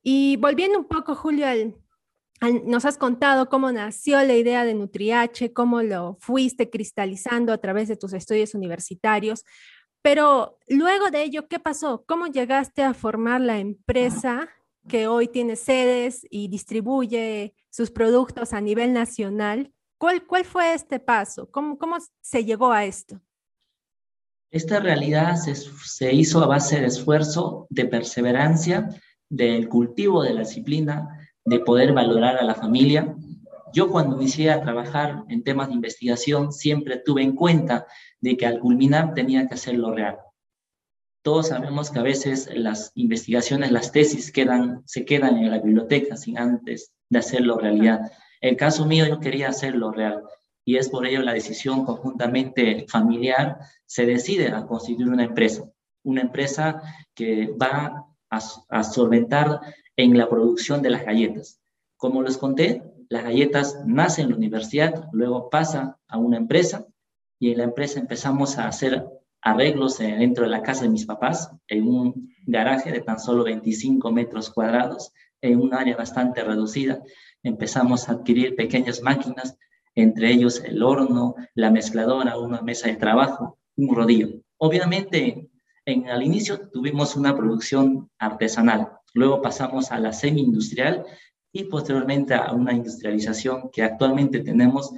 Y 0.03 0.37
volviendo 0.37 0.77
un 0.77 0.85
poco, 0.85 1.15
Julio, 1.15 1.47
nos 2.65 2.85
has 2.85 2.97
contado 2.97 3.49
cómo 3.49 3.71
nació 3.71 4.21
la 4.23 4.35
idea 4.35 4.65
de 4.65 4.73
NutriH, 4.73 5.53
cómo 5.53 5.81
lo 5.81 6.17
fuiste 6.19 6.69
cristalizando 6.69 7.53
a 7.53 7.59
través 7.59 7.87
de 7.87 7.97
tus 7.97 8.13
estudios 8.13 8.55
universitarios, 8.55 9.45
pero 10.01 10.57
luego 10.67 11.11
de 11.11 11.23
ello, 11.23 11.47
¿qué 11.47 11.59
pasó? 11.59 12.03
¿Cómo 12.07 12.27
llegaste 12.27 12.83
a 12.83 12.93
formar 12.93 13.41
la 13.41 13.59
empresa 13.59 14.49
que 14.87 15.07
hoy 15.07 15.27
tiene 15.27 15.55
sedes 15.55 16.25
y 16.31 16.47
distribuye 16.47 17.53
sus 17.69 17.91
productos 17.91 18.53
a 18.53 18.61
nivel 18.61 18.93
nacional? 18.93 19.71
¿Cuál, 20.01 20.45
fue 20.45 20.73
este 20.73 20.99
paso? 20.99 21.51
¿Cómo, 21.51 21.77
¿Cómo 21.77 21.97
se 22.21 22.43
llegó 22.43 22.71
a 22.71 22.85
esto? 22.85 23.21
Esta 24.49 24.79
realidad 24.79 25.35
se, 25.35 25.53
se 25.53 26.11
hizo 26.11 26.43
a 26.43 26.47
base 26.47 26.81
de 26.81 26.87
esfuerzo, 26.87 27.67
de 27.69 27.85
perseverancia 27.85 28.89
del 29.29 29.69
cultivo 29.69 30.23
de 30.23 30.33
la 30.33 30.39
disciplina, 30.41 31.29
de 31.45 31.59
poder 31.59 31.93
valorar 31.93 32.37
a 32.37 32.43
la 32.43 32.55
familia. 32.55 33.15
Yo 33.73 33.91
cuando 33.91 34.17
inicié 34.17 34.49
a 34.49 34.63
trabajar 34.63 35.23
en 35.29 35.43
temas 35.43 35.67
de 35.67 35.75
investigación 35.75 36.51
siempre 36.51 36.97
tuve 36.97 37.21
en 37.21 37.35
cuenta 37.35 37.85
de 38.21 38.37
que 38.37 38.47
al 38.47 38.59
culminar 38.59 39.13
tenía 39.13 39.47
que 39.47 39.53
hacerlo 39.53 39.93
real. 39.93 40.17
Todos 41.21 41.49
sabemos 41.49 41.91
que 41.91 41.99
a 41.99 42.03
veces 42.03 42.49
las 42.51 42.91
investigaciones, 42.95 43.71
las 43.71 43.91
tesis 43.91 44.31
quedan, 44.31 44.81
se 44.87 45.05
quedan 45.05 45.37
en 45.37 45.51
la 45.51 45.59
biblioteca 45.59 46.17
sin 46.17 46.39
antes 46.39 46.91
de 47.07 47.19
hacerlo 47.19 47.59
realidad. 47.59 48.11
El 48.41 48.57
caso 48.57 48.85
mío 48.85 49.05
yo 49.07 49.19
quería 49.19 49.49
hacerlo 49.49 49.91
real. 49.91 50.23
y 50.63 50.77
es 50.77 50.89
por 50.89 51.07
ello 51.07 51.23
la 51.23 51.33
decisión 51.33 51.85
conjuntamente 51.85 52.85
familiar 52.87 53.59
se 53.85 54.05
decide 54.05 54.49
a 54.49 54.67
constituir 54.67 55.09
una 55.09 55.23
empresa, 55.23 55.63
una 56.03 56.21
empresa 56.21 56.83
que 57.15 57.47
va 57.59 58.05
a, 58.29 58.39
a 58.69 58.83
solventar 58.83 59.59
en 59.95 60.17
la 60.17 60.29
producción 60.29 60.81
de 60.83 60.91
las 60.91 61.03
galletas. 61.03 61.59
Como 61.97 62.21
les 62.21 62.37
conté, 62.37 62.83
las 63.09 63.23
galletas 63.23 63.79
nacen 63.85 64.25
en 64.25 64.31
la 64.31 64.37
universidad, 64.37 65.09
luego 65.11 65.49
pasa 65.49 65.97
a 66.07 66.17
una 66.17 66.37
empresa 66.37 66.85
y 67.39 67.51
en 67.51 67.57
la 67.57 67.63
empresa 67.63 67.99
empezamos 67.99 68.57
a 68.57 68.67
hacer 68.67 69.03
arreglos 69.41 69.97
dentro 69.97 70.43
de 70.43 70.51
la 70.51 70.61
casa 70.61 70.83
de 70.83 70.89
mis 70.89 71.05
papás, 71.05 71.51
en 71.67 71.87
un 71.87 72.33
garaje 72.45 72.91
de 72.91 73.01
tan 73.01 73.19
solo 73.19 73.43
25 73.43 74.11
metros 74.11 74.51
cuadrados, 74.51 75.11
en 75.41 75.59
un 75.59 75.73
área 75.73 75.97
bastante 75.97 76.43
reducida. 76.43 77.01
Empezamos 77.43 78.07
a 78.07 78.13
adquirir 78.13 78.55
pequeñas 78.55 79.01
máquinas, 79.01 79.57
entre 79.95 80.31
ellos 80.31 80.61
el 80.63 80.83
horno, 80.83 81.35
la 81.55 81.71
mezcladora, 81.71 82.37
una 82.37 82.61
mesa 82.61 82.87
de 82.87 82.95
trabajo, 82.95 83.57
un 83.75 83.95
rodillo. 83.95 84.41
Obviamente, 84.57 85.49
en, 85.85 86.09
al 86.09 86.23
inicio 86.23 86.69
tuvimos 86.69 87.15
una 87.15 87.35
producción 87.35 88.09
artesanal, 88.19 88.89
luego 89.13 89.41
pasamos 89.41 89.91
a 89.91 89.99
la 89.99 90.13
semi-industrial 90.13 91.05
y 91.51 91.65
posteriormente 91.65 92.33
a 92.33 92.51
una 92.53 92.73
industrialización 92.73 93.69
que 93.71 93.83
actualmente 93.83 94.39
tenemos 94.39 94.91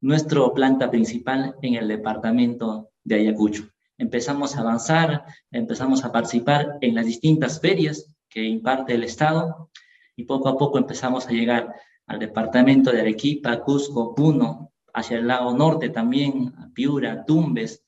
nuestra 0.00 0.40
planta 0.54 0.90
principal 0.90 1.56
en 1.62 1.76
el 1.76 1.88
departamento 1.88 2.90
de 3.04 3.14
Ayacucho 3.16 3.74
empezamos 3.98 4.56
a 4.56 4.60
avanzar, 4.60 5.24
empezamos 5.50 6.04
a 6.04 6.12
participar 6.12 6.78
en 6.80 6.94
las 6.94 7.06
distintas 7.06 7.60
ferias 7.60 8.10
que 8.28 8.44
imparte 8.44 8.94
el 8.94 9.04
Estado 9.04 9.70
y 10.16 10.24
poco 10.24 10.48
a 10.48 10.58
poco 10.58 10.78
empezamos 10.78 11.26
a 11.26 11.32
llegar 11.32 11.74
al 12.06 12.18
departamento 12.18 12.92
de 12.92 13.00
Arequipa, 13.00 13.60
Cusco, 13.60 14.14
Puno, 14.14 14.72
hacia 14.92 15.18
el 15.18 15.26
lado 15.26 15.56
norte 15.56 15.88
también, 15.88 16.54
Piura, 16.74 17.24
Tumbes, 17.24 17.82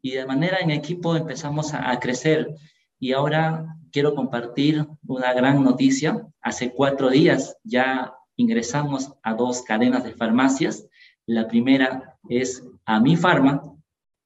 y 0.00 0.12
de 0.12 0.26
manera 0.26 0.58
en 0.58 0.70
equipo 0.70 1.14
empezamos 1.14 1.74
a, 1.74 1.98
crecer. 2.00 2.56
Y 2.98 3.12
ahora 3.12 3.76
quiero 3.92 4.14
compartir 4.14 4.86
una 5.06 5.32
gran 5.32 5.62
noticia. 5.62 6.26
Hace 6.40 6.72
cuatro 6.72 7.10
días 7.10 7.56
ya 7.62 8.12
ingresamos 8.36 9.12
a 9.22 9.34
dos 9.34 9.62
cadenas 9.62 10.02
de 10.02 10.14
farmacias. 10.14 10.88
La 11.26 11.46
primera 11.46 12.18
es 12.28 12.64
a 12.84 12.98
mi 12.98 13.16
farma, 13.16 13.72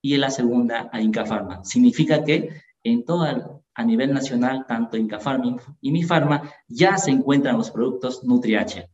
y 0.06 0.16
la 0.18 0.30
segunda 0.30 0.88
a 0.92 1.00
Inca 1.00 1.26
Pharma. 1.26 1.64
Significa 1.64 2.22
que 2.22 2.50
en 2.84 3.04
todo 3.04 3.26
a 3.76 3.84
nivel 3.84 4.12
nacional, 4.12 4.64
tanto 4.66 4.96
Inca 4.96 5.20
Pharma 5.20 5.56
y 5.80 5.92
Mi 5.92 6.02
Pharma, 6.02 6.50
ya 6.66 6.96
se 6.96 7.10
encuentran 7.10 7.56
los 7.56 7.70
productos 7.70 8.24
NutriH. 8.24 8.88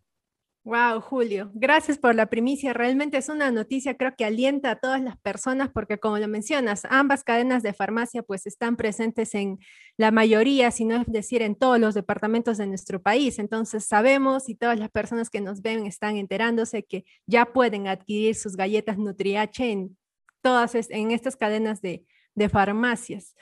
Wow, 0.65 1.01
Julio, 1.01 1.51
gracias 1.55 1.99
por 1.99 2.15
la 2.15 2.27
primicia. 2.27 2.73
Realmente 2.73 3.17
es 3.17 3.29
una 3.29 3.51
noticia, 3.51 3.97
creo 3.97 4.15
que 4.17 4.25
alienta 4.25 4.71
a 4.71 4.77
todas 4.77 5.03
las 5.03 5.17
personas 5.19 5.71
porque 5.75 5.99
como 5.99 6.19
lo 6.19 6.29
mencionas, 6.29 6.87
ambas 6.89 7.25
cadenas 7.25 7.65
de 7.65 7.73
farmacia 7.73 8.23
pues 8.23 8.47
están 8.47 8.77
presentes 8.77 9.35
en 9.35 9.59
la 9.97 10.13
mayoría, 10.13 10.71
si 10.71 10.85
no 10.85 11.01
es 11.01 11.07
decir, 11.09 11.43
en 11.43 11.57
todos 11.57 11.81
los 11.81 11.95
departamentos 11.95 12.59
de 12.59 12.69
nuestro 12.69 13.03
país. 13.03 13.41
Entonces 13.41 13.87
sabemos 13.87 14.49
y 14.49 14.55
todas 14.55 14.79
las 14.79 14.89
personas 14.89 15.31
que 15.31 15.41
nos 15.41 15.63
ven 15.63 15.85
están 15.85 16.17
enterándose 16.17 16.85
que 16.85 17.05
ya 17.27 17.47
pueden 17.47 17.89
adquirir 17.89 18.37
sus 18.37 18.55
galletas 18.55 18.99
NutriH 18.99 19.73
en 19.73 19.97
todas 20.43 20.75
en 20.75 21.11
estas 21.11 21.35
cadenas 21.35 21.81
de, 21.81 22.05
farmacias. 22.51 23.35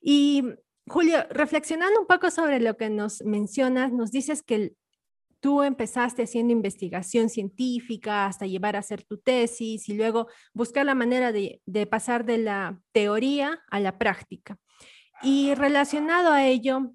Y 0.00 0.44
Julio, 0.86 1.24
reflexionando 1.30 2.00
un 2.00 2.06
poco 2.06 2.30
sobre 2.30 2.60
lo 2.60 2.76
que 2.76 2.90
nos 2.90 3.22
mencionas, 3.22 3.92
nos 3.92 4.10
dices 4.10 4.42
que 4.42 4.74
tú 5.40 5.62
empezaste 5.62 6.22
haciendo 6.22 6.52
investigación 6.52 7.28
científica 7.28 8.26
hasta 8.26 8.46
llevar 8.46 8.76
a 8.76 8.80
hacer 8.80 9.04
tu 9.04 9.18
tesis 9.18 9.88
y 9.88 9.94
luego 9.94 10.28
buscar 10.52 10.84
la 10.84 10.94
manera 10.94 11.32
de, 11.32 11.60
pasar 11.90 12.24
de 12.24 12.38
la 12.38 12.78
teoría 12.92 13.60
a 13.70 13.80
la 13.80 13.98
práctica. 13.98 14.58
Y 15.22 15.54
relacionado 15.54 16.32
a 16.32 16.46
ello, 16.46 16.92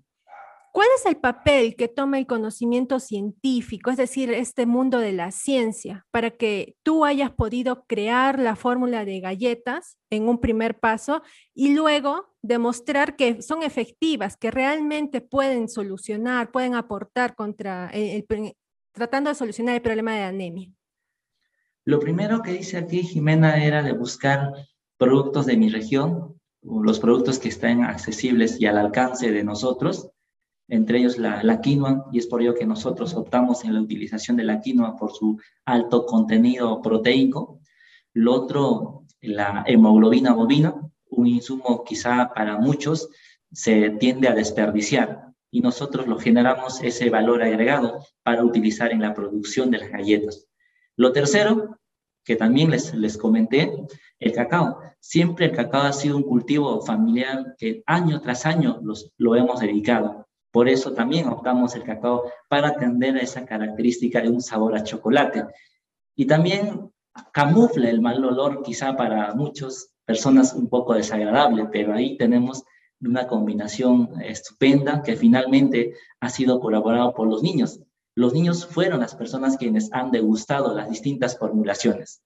¿Cuál 0.75 0.89
es 0.98 1.05
el 1.05 1.15
papel 1.15 1.77
que 1.77 1.88
toma 1.88 2.20
el 2.20 2.27
conocimiento 2.27 3.00
científico, 3.00 3.91
es 3.91 3.96
decir, 3.96 4.29
este 4.34 4.65
mundo 4.65 5.00
de 5.00 5.13
la 5.13 5.32
ciencia, 5.32 6.05
para 6.12 6.32
que 6.32 6.75
tú 6.84 7.05
hayas 7.05 7.32
podido 7.32 7.86
crear 7.86 8.39
la 8.39 8.58
fórmula 8.58 9.05
de 9.05 9.22
galletas 9.22 9.98
en 10.10 10.27
un 10.27 10.41
primer 10.41 10.77
paso 10.77 11.22
y 11.53 11.74
luego 11.74 12.36
demostrar 12.41 13.15
que 13.15 13.41
son 13.41 13.63
efectivas, 13.63 14.36
que 14.36 14.51
realmente 14.51 15.22
pueden 15.22 15.70
solucionar, 15.70 16.51
pueden 16.51 16.75
aportar 16.75 17.36
contra 17.36 17.89
el, 17.94 18.25
tratando 18.91 19.29
de 19.29 19.36
solucionar 19.36 19.75
el 19.75 19.82
problema 19.82 20.13
de 20.13 20.24
anemia? 20.24 20.70
Lo 21.86 22.01
primero 22.01 22.41
que 22.41 22.51
dice 22.51 22.75
aquí 22.75 23.01
Jimena 23.01 23.63
era 23.63 23.82
de 23.82 23.94
buscar 23.94 24.51
productos 24.98 25.46
de 25.46 25.55
mi 25.55 25.70
región, 25.70 26.38
los 26.62 27.00
productos 27.00 27.39
que 27.39 27.48
estén 27.48 27.86
accesibles 27.86 28.60
y 28.60 28.65
al 28.65 28.77
alcance 28.77 29.32
de 29.32 29.46
nosotros 29.46 30.12
entre 30.67 31.00
ellos 31.00 31.17
la, 31.17 31.62
quinoa, 31.62 32.07
y 32.12 32.19
es 32.19 32.27
por 32.27 32.41
ello 32.41 32.55
que 32.55 32.65
nosotros 32.65 33.13
optamos 33.13 33.63
en 33.63 33.74
la 33.74 33.81
utilización 33.81 34.38
de 34.38 34.43
la 34.43 34.62
quinoa 34.62 34.95
por 34.95 35.12
su 35.12 35.39
alto 35.65 36.05
contenido 36.05 36.81
proteico. 36.81 37.60
Lo 38.13 38.34
otro, 38.34 39.03
la 39.22 39.63
hemoglobina 39.67 40.34
bovina, 40.34 40.74
un 41.10 41.27
insumo 41.27 41.84
quizá 41.84 42.31
para 42.34 42.57
muchos 42.57 43.10
se 43.51 43.91
tiende 43.91 44.27
a 44.27 44.34
desperdiciar 44.34 45.25
y 45.51 45.62
nosotros 45.62 46.07
lo 46.07 46.19
generamos 46.19 46.81
ese 46.84 47.10
valor 47.10 47.41
agregado 47.41 48.00
para 48.24 48.43
utilizar 48.43 48.91
en 48.91 49.01
la 49.01 49.13
producción 49.13 49.72
de 49.72 49.77
las 49.77 49.89
galletas. 49.89 50.48
Lo 50.98 51.12
tercero, 51.12 51.79
que 52.25 52.36
también 52.36 52.72
les, 52.72 52.93
les 52.93 53.17
comenté, 53.17 53.72
el 54.19 54.34
cacao. 54.34 54.79
Siempre 55.00 55.45
el 55.45 55.51
cacao 55.51 55.84
ha 55.84 55.93
sido 55.93 56.17
un 56.17 56.24
cultivo 56.24 56.81
familiar 56.81 57.55
que 57.57 57.84
año 57.86 58.19
tras 58.22 58.45
año 58.45 58.79
los, 58.84 59.13
lo 59.17 59.36
hemos 59.36 59.60
dedicado. 59.60 60.25
Por 60.56 60.70
eso 60.70 60.94
también 60.94 61.28
optamos 61.28 61.76
el 61.76 61.84
cacao 61.84 62.32
para 62.48 62.70
atender 62.70 63.18
a 63.18 63.20
esa 63.20 63.46
característica 63.46 64.22
de 64.22 64.30
un 64.30 64.40
sabor 64.40 64.74
a 64.74 64.86
chocolate. 64.86 65.44
Y 66.16 66.28
también 66.28 66.94
camufla 67.34 67.90
el 67.90 68.00
mal 68.00 68.24
olor 68.24 68.64
quizá 68.64 68.96
para 68.96 69.34
muchas 69.34 69.92
personas 70.06 70.54
un 70.54 70.70
poco 70.70 70.94
desagradable, 70.94 71.66
pero 71.74 71.94
ahí 71.94 72.16
tenemos 72.16 72.64
una 73.02 73.28
combinación 73.28 74.22
estupenda 74.22 75.04
que 75.04 75.18
finalmente 75.18 75.96
ha 76.22 76.30
sido 76.30 76.62
colaborado 76.62 77.14
por 77.14 77.28
los 77.28 77.44
niños. 77.44 77.82
Los 78.16 78.34
niños 78.34 78.66
fueron 78.66 79.02
las 79.02 79.14
personas 79.14 79.58
quienes 79.58 79.92
han 79.92 80.10
degustado 80.10 80.74
las 80.74 80.90
distintas 80.90 81.38
formulaciones. 81.38 82.22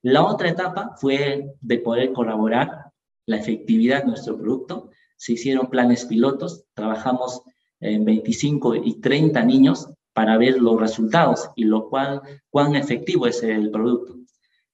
La 0.00 0.24
otra 0.24 0.48
etapa 0.48 0.94
fue 0.96 1.52
de 1.60 1.78
poder 1.80 2.14
colaborar 2.14 2.90
la 3.26 3.36
efectividad 3.36 4.00
de 4.00 4.06
nuestro 4.06 4.38
producto. 4.38 4.88
Se 5.18 5.34
hicieron 5.34 5.68
planes 5.68 6.06
pilotos, 6.06 6.64
trabajamos 6.72 7.42
en 7.80 8.04
25 8.04 8.76
y 8.76 9.00
30 9.00 9.44
niños 9.44 9.88
para 10.12 10.38
ver 10.38 10.60
los 10.60 10.80
resultados 10.80 11.50
y 11.56 11.64
lo 11.64 11.88
cual, 11.88 12.22
cuán 12.48 12.74
efectivo 12.74 13.26
es 13.26 13.42
el 13.42 13.70
producto. 13.70 14.16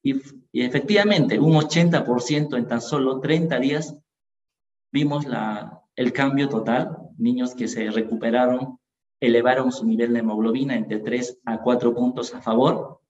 Y, 0.03 0.15
efectivamente, 0.53 1.39
un 1.39 1.55
80% 1.55 2.57
en 2.57 2.67
tan 2.69 2.81
solo 2.81 3.21
30 3.21 3.59
días 3.59 3.97
vimos 4.93 5.27
el 5.97 6.13
cambio 6.13 6.49
total, 6.49 6.97
niños 7.19 7.55
que 7.55 7.69
se 7.69 7.91
recuperaron, 7.91 8.79
elevaron 9.21 9.73
su 9.73 9.87
nivel 9.87 10.13
de 10.13 10.21
hemoglobina 10.21 10.77
entre 10.77 10.99
3 10.99 11.41
a 11.45 11.63
4 11.63 11.95
puntos 11.95 12.35
a 12.35 12.41
favor. 12.41 13.01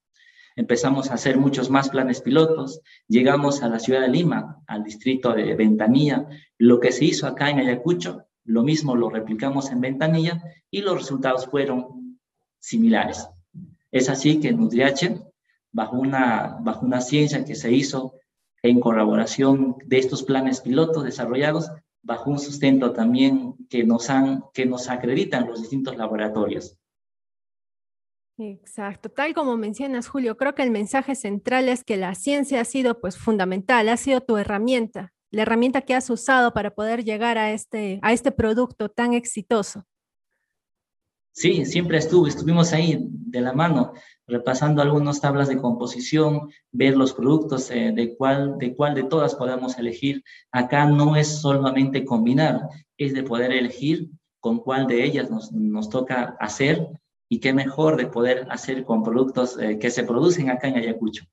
Empezamos 0.55 1.09
a 1.09 1.15
hacer 1.15 1.37
muchos 1.37 1.69
más 1.69 1.89
planes 1.89 2.21
pilotos, 2.21 2.81
llegamos 3.07 3.63
a 3.63 3.69
la 3.69 3.79
ciudad 3.79 4.01
de 4.01 4.09
Lima, 4.09 4.63
al 4.67 4.83
distrito 4.83 5.33
de 5.33 5.55
Ventanilla. 5.55 6.27
Lo 6.59 6.79
que 6.79 6.91
se 6.91 7.05
hizo 7.05 7.25
acá 7.25 7.49
en 7.49 7.59
Ayacucho 7.59 8.25
lo 8.45 8.63
mismo 8.63 8.95
lo 8.95 9.09
replicamos 9.09 9.71
en 9.71 9.81
ventanilla 9.81 10.43
y 10.69 10.81
los 10.81 10.95
resultados 10.95 11.47
fueron 11.47 12.19
similares. 12.59 13.27
Es 13.91 14.09
así 14.09 14.39
que 14.39 14.51
Nutriache, 14.51 15.19
bajo 15.71 15.97
una, 15.97 16.57
bajo 16.61 16.85
una 16.85 17.01
ciencia 17.01 17.45
que 17.45 17.55
se 17.55 17.71
hizo 17.71 18.15
en 18.61 18.79
colaboración 18.79 19.75
de 19.85 19.99
estos 19.99 20.23
planes 20.23 20.61
pilotos 20.61 21.03
desarrollados, 21.03 21.69
bajo 22.01 22.31
un 22.31 22.39
sustento 22.39 22.91
también 22.93 23.55
que 23.69 23.83
nos, 23.83 24.09
han, 24.09 24.43
que 24.53 24.65
nos 24.65 24.89
acreditan 24.89 25.47
los 25.47 25.61
distintos 25.61 25.97
laboratorios. 25.97 26.77
Exacto, 28.37 29.09
tal 29.09 29.33
como 29.33 29.57
mencionas, 29.57 30.07
Julio, 30.07 30.37
creo 30.37 30.55
que 30.55 30.63
el 30.63 30.71
mensaje 30.71 31.13
central 31.13 31.69
es 31.69 31.83
que 31.83 31.97
la 31.97 32.15
ciencia 32.15 32.61
ha 32.61 32.65
sido 32.65 32.99
pues 32.99 33.17
fundamental, 33.17 33.89
ha 33.89 33.97
sido 33.97 34.21
tu 34.21 34.37
herramienta 34.37 35.13
la 35.33 35.41
herramienta 35.41 35.81
que 35.81 35.95
has 35.95 36.09
usado 36.11 36.53
para 36.53 36.75
poder 36.75 37.03
llegar 37.03 37.39
a 37.39 37.51
este, 37.51 37.99
a 38.03 38.13
este 38.13 38.31
producto 38.31 38.89
tan 38.89 39.13
exitoso. 39.13 39.83
Sí, 41.31 41.65
siempre 41.65 41.97
estuve, 41.97 42.29
estuvimos 42.29 42.71
ahí 42.71 42.99
de 43.09 43.41
la 43.41 43.51
mano, 43.51 43.93
repasando 44.27 44.83
algunas 44.83 45.19
tablas 45.19 45.47
de 45.47 45.57
composición, 45.57 46.51
ver 46.71 46.95
los 46.95 47.13
productos, 47.13 47.71
eh, 47.71 47.91
de, 47.95 48.15
cuál, 48.15 48.59
de 48.59 48.75
cuál 48.75 48.93
de 48.93 49.05
todas 49.05 49.33
podemos 49.33 49.75
elegir. 49.79 50.23
Acá 50.51 50.85
no 50.85 51.15
es 51.15 51.41
solamente 51.41 52.05
combinar, 52.05 52.69
es 52.97 53.15
de 53.15 53.23
poder 53.23 53.51
elegir 53.51 54.11
con 54.39 54.59
cuál 54.59 54.85
de 54.85 55.03
ellas 55.03 55.31
nos, 55.31 55.51
nos 55.51 55.89
toca 55.89 56.37
hacer 56.39 56.87
y 57.27 57.39
qué 57.39 57.53
mejor 57.53 57.97
de 57.97 58.05
poder 58.05 58.45
hacer 58.51 58.83
con 58.83 59.01
productos 59.01 59.57
eh, 59.59 59.79
que 59.79 59.89
se 59.89 60.03
producen 60.03 60.51
acá 60.51 60.67
en 60.67 60.77
Ayacucho. 60.77 61.25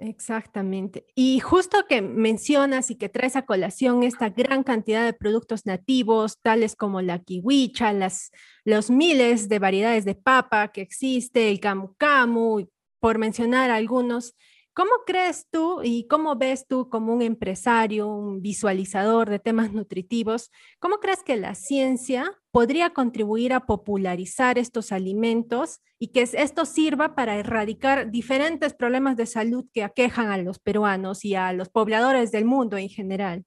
Exactamente. 0.00 1.04
Y 1.14 1.40
justo 1.40 1.84
que 1.86 2.00
mencionas 2.00 2.90
y 2.90 2.94
que 2.94 3.10
traes 3.10 3.36
a 3.36 3.44
colación 3.44 4.02
esta 4.02 4.30
gran 4.30 4.62
cantidad 4.62 5.04
de 5.04 5.12
productos 5.12 5.66
nativos, 5.66 6.38
tales 6.40 6.74
como 6.74 7.02
la 7.02 7.18
kiwicha, 7.18 7.92
las, 7.92 8.30
los 8.64 8.90
miles 8.90 9.50
de 9.50 9.58
variedades 9.58 10.06
de 10.06 10.14
papa 10.14 10.68
que 10.68 10.80
existe, 10.80 11.50
el 11.50 11.60
camu 11.60 11.94
camu, 11.98 12.66
por 12.98 13.18
mencionar 13.18 13.70
algunos, 13.70 14.34
¿Cómo 14.72 14.90
crees 15.04 15.48
tú 15.50 15.80
y 15.82 16.06
cómo 16.06 16.36
ves 16.36 16.66
tú 16.68 16.88
como 16.88 17.12
un 17.12 17.22
empresario, 17.22 18.06
un 18.06 18.40
visualizador 18.40 19.28
de 19.28 19.40
temas 19.40 19.72
nutritivos, 19.72 20.50
cómo 20.78 20.98
crees 20.98 21.24
que 21.24 21.36
la 21.36 21.56
ciencia 21.56 22.38
podría 22.52 22.90
contribuir 22.90 23.52
a 23.52 23.66
popularizar 23.66 24.58
estos 24.58 24.92
alimentos 24.92 25.80
y 25.98 26.08
que 26.08 26.22
esto 26.22 26.64
sirva 26.64 27.16
para 27.16 27.36
erradicar 27.36 28.12
diferentes 28.12 28.72
problemas 28.72 29.16
de 29.16 29.26
salud 29.26 29.66
que 29.72 29.82
aquejan 29.82 30.28
a 30.28 30.38
los 30.38 30.60
peruanos 30.60 31.24
y 31.24 31.34
a 31.34 31.52
los 31.52 31.68
pobladores 31.68 32.30
del 32.30 32.44
mundo 32.44 32.76
en 32.76 32.88
general? 32.88 33.44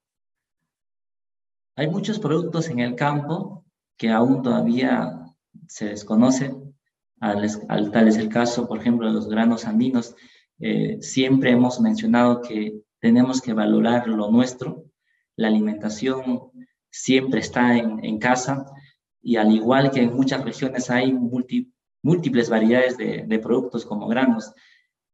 Hay 1.76 1.90
muchos 1.90 2.20
productos 2.20 2.70
en 2.70 2.80
el 2.80 2.96
campo 2.96 3.66
que 3.98 4.10
aún 4.10 4.44
todavía 4.44 5.26
se 5.68 5.86
desconocen, 5.86 6.76
al, 7.20 7.92
tal 7.92 8.08
es 8.10 8.18
el 8.18 8.28
caso, 8.28 8.68
por 8.68 8.80
ejemplo, 8.80 9.08
de 9.08 9.14
los 9.14 9.30
granos 9.30 9.66
andinos 9.66 10.16
eh, 10.66 10.98
siempre 11.02 11.52
hemos 11.52 11.82
mencionado 11.82 12.42
que 12.42 12.80
tenemos 13.02 13.42
que 13.42 13.52
valorar 13.52 14.08
lo 14.08 14.32
nuestro. 14.32 14.86
La 15.36 15.50
alimentación 15.50 16.52
siempre 16.90 17.42
está 17.42 17.76
en, 17.78 18.18
casa 18.18 18.66
y 19.22 19.36
al 19.36 19.52
igual 19.52 19.92
que 19.92 20.04
en 20.04 20.16
muchas 20.16 20.46
regiones 20.46 20.90
hay 20.90 21.12
múltiples 21.12 22.50
variedades 22.50 22.96
de, 22.96 23.40
productos 23.40 23.86
como 23.86 24.08
granos. 24.08 24.54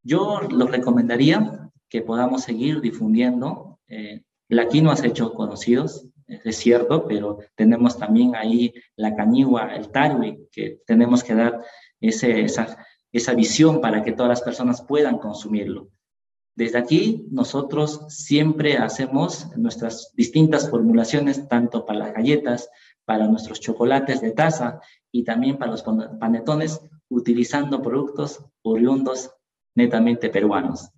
Yo 0.03 0.39
los 0.41 0.69
recomendaría 0.69 1.71
que 1.89 2.03
podamos 2.03 2.43
seguir 2.43 2.79
difundiendo. 2.79 3.79
Eh, 3.87 4.21
la 4.49 4.67
quinoa 4.67 4.95
se 4.97 5.07
ha 5.07 5.09
hecho 5.09 5.33
conocidos, 5.33 6.05
es 6.27 6.57
cierto, 6.57 7.07
pero 7.07 7.39
tenemos 7.55 7.97
también 7.97 8.35
ahí 8.35 8.71
la 8.95 9.15
cañigua, 9.15 9.75
el 9.75 9.89
tarwi, 9.89 10.47
que 10.51 10.79
tenemos 10.85 11.23
que 11.23 11.33
dar 11.33 11.63
ese, 11.99 12.41
esa, 12.41 12.85
esa 13.11 13.33
visión 13.33 13.81
para 13.81 14.03
que 14.03 14.11
todas 14.11 14.29
las 14.29 14.41
personas 14.41 14.81
puedan 14.81 15.17
consumirlo. 15.17 15.89
Desde 16.55 16.77
aquí, 16.77 17.25
nosotros 17.31 18.05
siempre 18.09 18.77
hacemos 18.77 19.47
nuestras 19.55 20.11
distintas 20.15 20.69
formulaciones, 20.69 21.47
tanto 21.47 21.85
para 21.85 21.99
las 21.99 22.13
galletas, 22.13 22.69
para 23.05 23.27
nuestros 23.27 23.59
chocolates 23.59 24.21
de 24.21 24.31
taza 24.31 24.81
y 25.11 25.23
también 25.23 25.57
para 25.57 25.71
los 25.71 25.83
panetones, 25.83 26.81
utilizando 27.09 27.81
productos 27.81 28.45
oriundos 28.61 29.31
netamente 29.73 30.29
peruanos. 30.29 30.89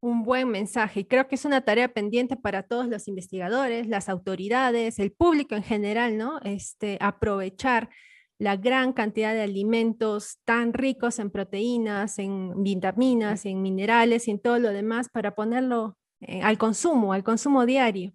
Un 0.00 0.22
buen 0.22 0.48
mensaje 0.48 1.00
y 1.00 1.04
creo 1.04 1.28
que 1.28 1.36
es 1.36 1.44
una 1.44 1.60
tarea 1.62 1.92
pendiente 1.92 2.36
para 2.36 2.62
todos 2.62 2.88
los 2.88 3.08
investigadores, 3.08 3.88
las 3.88 4.08
autoridades, 4.08 4.98
el 4.98 5.12
público 5.12 5.54
en 5.54 5.62
general, 5.62 6.18
¿no? 6.18 6.40
Este, 6.42 6.98
aprovechar 7.00 7.90
la 8.38 8.56
gran 8.56 8.92
cantidad 8.92 9.34
de 9.34 9.42
alimentos 9.42 10.38
tan 10.44 10.72
ricos 10.72 11.18
en 11.18 11.30
proteínas, 11.30 12.18
en 12.18 12.62
vitaminas, 12.62 13.44
en 13.44 13.60
minerales 13.62 14.28
y 14.28 14.30
en 14.30 14.38
todo 14.40 14.58
lo 14.58 14.70
demás 14.70 15.08
para 15.08 15.34
ponerlo 15.34 15.96
eh, 16.20 16.40
al 16.42 16.56
consumo, 16.56 17.12
al 17.12 17.24
consumo 17.24 17.66
diario. 17.66 18.12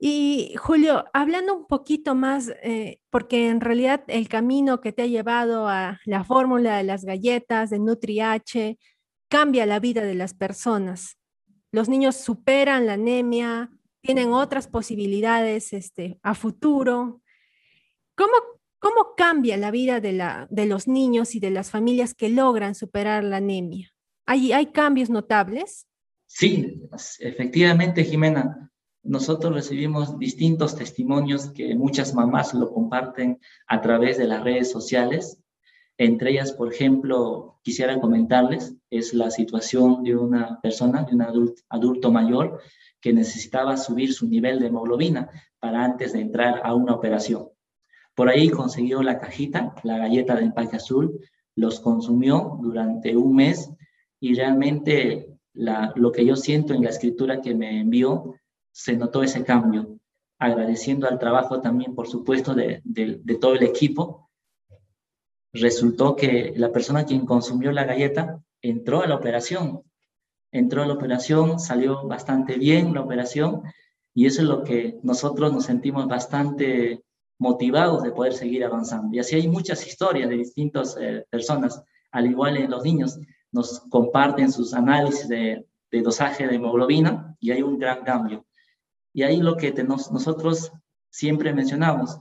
Y 0.00 0.54
Julio, 0.56 1.04
hablando 1.12 1.56
un 1.56 1.66
poquito 1.66 2.14
más, 2.14 2.52
eh, 2.62 3.00
porque 3.10 3.48
en 3.48 3.60
realidad 3.60 4.04
el 4.06 4.28
camino 4.28 4.80
que 4.80 4.92
te 4.92 5.02
ha 5.02 5.06
llevado 5.06 5.68
a 5.68 5.98
la 6.04 6.22
fórmula 6.22 6.76
de 6.76 6.84
las 6.84 7.04
galletas 7.04 7.70
de 7.70 7.80
NutriH 7.80 8.78
cambia 9.28 9.66
la 9.66 9.80
vida 9.80 10.02
de 10.02 10.14
las 10.14 10.34
personas. 10.34 11.18
Los 11.72 11.88
niños 11.88 12.16
superan 12.16 12.86
la 12.86 12.94
anemia, 12.94 13.70
tienen 14.00 14.32
otras 14.32 14.68
posibilidades 14.68 15.72
este, 15.72 16.18
a 16.22 16.34
futuro. 16.34 17.20
¿Cómo 18.16 18.57
¿Cómo 18.80 19.14
cambia 19.16 19.56
la 19.56 19.70
vida 19.70 20.00
de, 20.00 20.12
la, 20.12 20.46
de 20.50 20.66
los 20.66 20.86
niños 20.86 21.34
y 21.34 21.40
de 21.40 21.50
las 21.50 21.70
familias 21.70 22.14
que 22.14 22.28
logran 22.28 22.74
superar 22.74 23.24
la 23.24 23.38
anemia? 23.38 23.92
¿Hay, 24.26 24.52
¿Hay 24.52 24.66
cambios 24.66 25.10
notables? 25.10 25.88
Sí, 26.26 26.82
efectivamente, 27.20 28.04
Jimena. 28.04 28.70
Nosotros 29.02 29.54
recibimos 29.54 30.18
distintos 30.18 30.76
testimonios 30.76 31.50
que 31.50 31.74
muchas 31.74 32.14
mamás 32.14 32.52
lo 32.52 32.72
comparten 32.72 33.40
a 33.66 33.80
través 33.80 34.18
de 34.18 34.26
las 34.26 34.44
redes 34.44 34.70
sociales. 34.70 35.40
Entre 35.96 36.32
ellas, 36.32 36.52
por 36.52 36.72
ejemplo, 36.72 37.58
quisiera 37.62 37.98
comentarles, 38.00 38.76
es 38.90 39.14
la 39.14 39.30
situación 39.30 40.04
de 40.04 40.14
una 40.14 40.60
persona, 40.60 41.04
de 41.04 41.14
un 41.14 41.22
adulto, 41.22 41.62
adulto 41.70 42.12
mayor, 42.12 42.60
que 43.00 43.12
necesitaba 43.12 43.76
subir 43.76 44.12
su 44.12 44.28
nivel 44.28 44.60
de 44.60 44.66
hemoglobina 44.66 45.30
para 45.58 45.84
antes 45.84 46.12
de 46.12 46.20
entrar 46.20 46.60
a 46.64 46.74
una 46.74 46.94
operación. 46.94 47.48
Por 48.18 48.28
ahí 48.28 48.50
consiguió 48.50 49.00
la 49.04 49.20
cajita, 49.20 49.76
la 49.84 49.96
galleta 49.96 50.34
de 50.34 50.42
empaque 50.42 50.74
azul, 50.74 51.20
los 51.54 51.78
consumió 51.78 52.58
durante 52.60 53.16
un 53.16 53.36
mes 53.36 53.70
y 54.18 54.34
realmente 54.34 55.38
lo 55.54 56.10
que 56.10 56.26
yo 56.26 56.34
siento 56.34 56.74
en 56.74 56.82
la 56.82 56.90
escritura 56.90 57.40
que 57.40 57.54
me 57.54 57.78
envió, 57.78 58.34
se 58.72 58.96
notó 58.96 59.22
ese 59.22 59.44
cambio, 59.44 60.00
agradeciendo 60.36 61.06
al 61.06 61.20
trabajo 61.20 61.60
también, 61.60 61.94
por 61.94 62.08
supuesto, 62.08 62.56
de, 62.56 62.80
de 62.82 63.34
todo 63.36 63.54
el 63.54 63.62
equipo. 63.62 64.28
Resultó 65.52 66.16
que 66.16 66.52
la 66.56 66.72
persona 66.72 67.04
quien 67.04 67.24
consumió 67.24 67.70
la 67.70 67.84
galleta 67.84 68.42
entró 68.60 69.00
a 69.00 69.06
la 69.06 69.14
operación, 69.14 69.82
entró 70.50 70.82
a 70.82 70.88
la 70.88 70.94
operación, 70.94 71.60
salió 71.60 72.04
bastante 72.08 72.58
bien 72.58 72.94
la 72.94 73.02
operación 73.02 73.62
y 74.12 74.26
eso 74.26 74.42
es 74.42 74.48
lo 74.48 74.64
que 74.64 74.98
nosotros 75.04 75.52
nos 75.52 75.66
sentimos 75.66 76.08
bastante 76.08 77.04
motivados 77.38 78.02
de 78.02 78.10
poder 78.10 78.32
seguir 78.32 78.64
avanzando. 78.64 79.14
Y 79.14 79.20
así 79.20 79.36
hay 79.36 79.48
muchas 79.48 79.86
historias 79.86 80.28
de 80.28 80.36
distintas 80.36 80.96
eh, 81.00 81.24
personas, 81.30 81.82
al 82.10 82.26
igual 82.26 82.56
en 82.56 82.70
los 82.70 82.82
niños, 82.82 83.18
nos 83.52 83.80
comparten 83.88 84.52
sus 84.52 84.74
análisis 84.74 85.28
de, 85.28 85.64
dosaje 85.90 86.46
de 86.46 86.56
hemoglobina 86.56 87.36
y 87.40 87.50
hay 87.50 87.62
un 87.62 87.78
gran 87.78 88.02
cambio. 88.04 88.44
Y 89.12 89.22
ahí 89.22 89.38
lo 89.38 89.56
que 89.56 89.72
nosotros 89.84 90.72
siempre 91.10 91.54
mencionamos, 91.54 92.18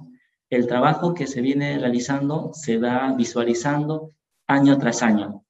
el 0.50 0.68
trabajo 0.68 1.14
que 1.14 1.28
se 1.28 1.42
viene 1.42 1.78
realizando 1.78 2.52
se 2.54 2.78
va 2.78 3.14
visualizando 3.14 4.14
año 4.48 4.78
tras 4.78 5.04
año 5.04 5.44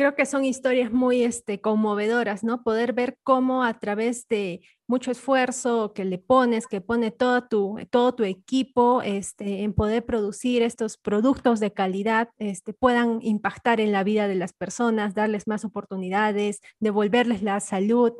creo 0.00 0.14
que 0.14 0.24
son 0.24 0.46
historias 0.46 0.90
muy 0.90 1.24
este, 1.24 1.60
conmovedoras, 1.60 2.42
¿no? 2.42 2.62
Poder 2.62 2.94
ver 2.94 3.18
cómo 3.22 3.64
a 3.64 3.78
través 3.78 4.26
de 4.28 4.62
mucho 4.86 5.10
esfuerzo 5.10 5.92
que 5.92 6.06
le 6.06 6.16
pones, 6.16 6.66
que 6.66 6.80
pone 6.80 7.10
todo 7.10 7.46
tu, 7.48 7.76
todo 7.90 8.14
tu 8.14 8.24
equipo 8.24 9.02
este, 9.02 9.62
en 9.62 9.74
poder 9.74 10.06
producir 10.06 10.62
estos 10.62 10.96
productos 10.96 11.60
de 11.60 11.74
calidad, 11.74 12.30
este, 12.38 12.72
puedan 12.72 13.18
impactar 13.20 13.78
en 13.78 13.92
la 13.92 14.02
vida 14.02 14.26
de 14.26 14.36
las 14.36 14.54
personas, 14.54 15.12
darles 15.12 15.46
más 15.46 15.66
oportunidades, 15.66 16.62
devolverles 16.78 17.42
la 17.42 17.60
salud. 17.60 18.14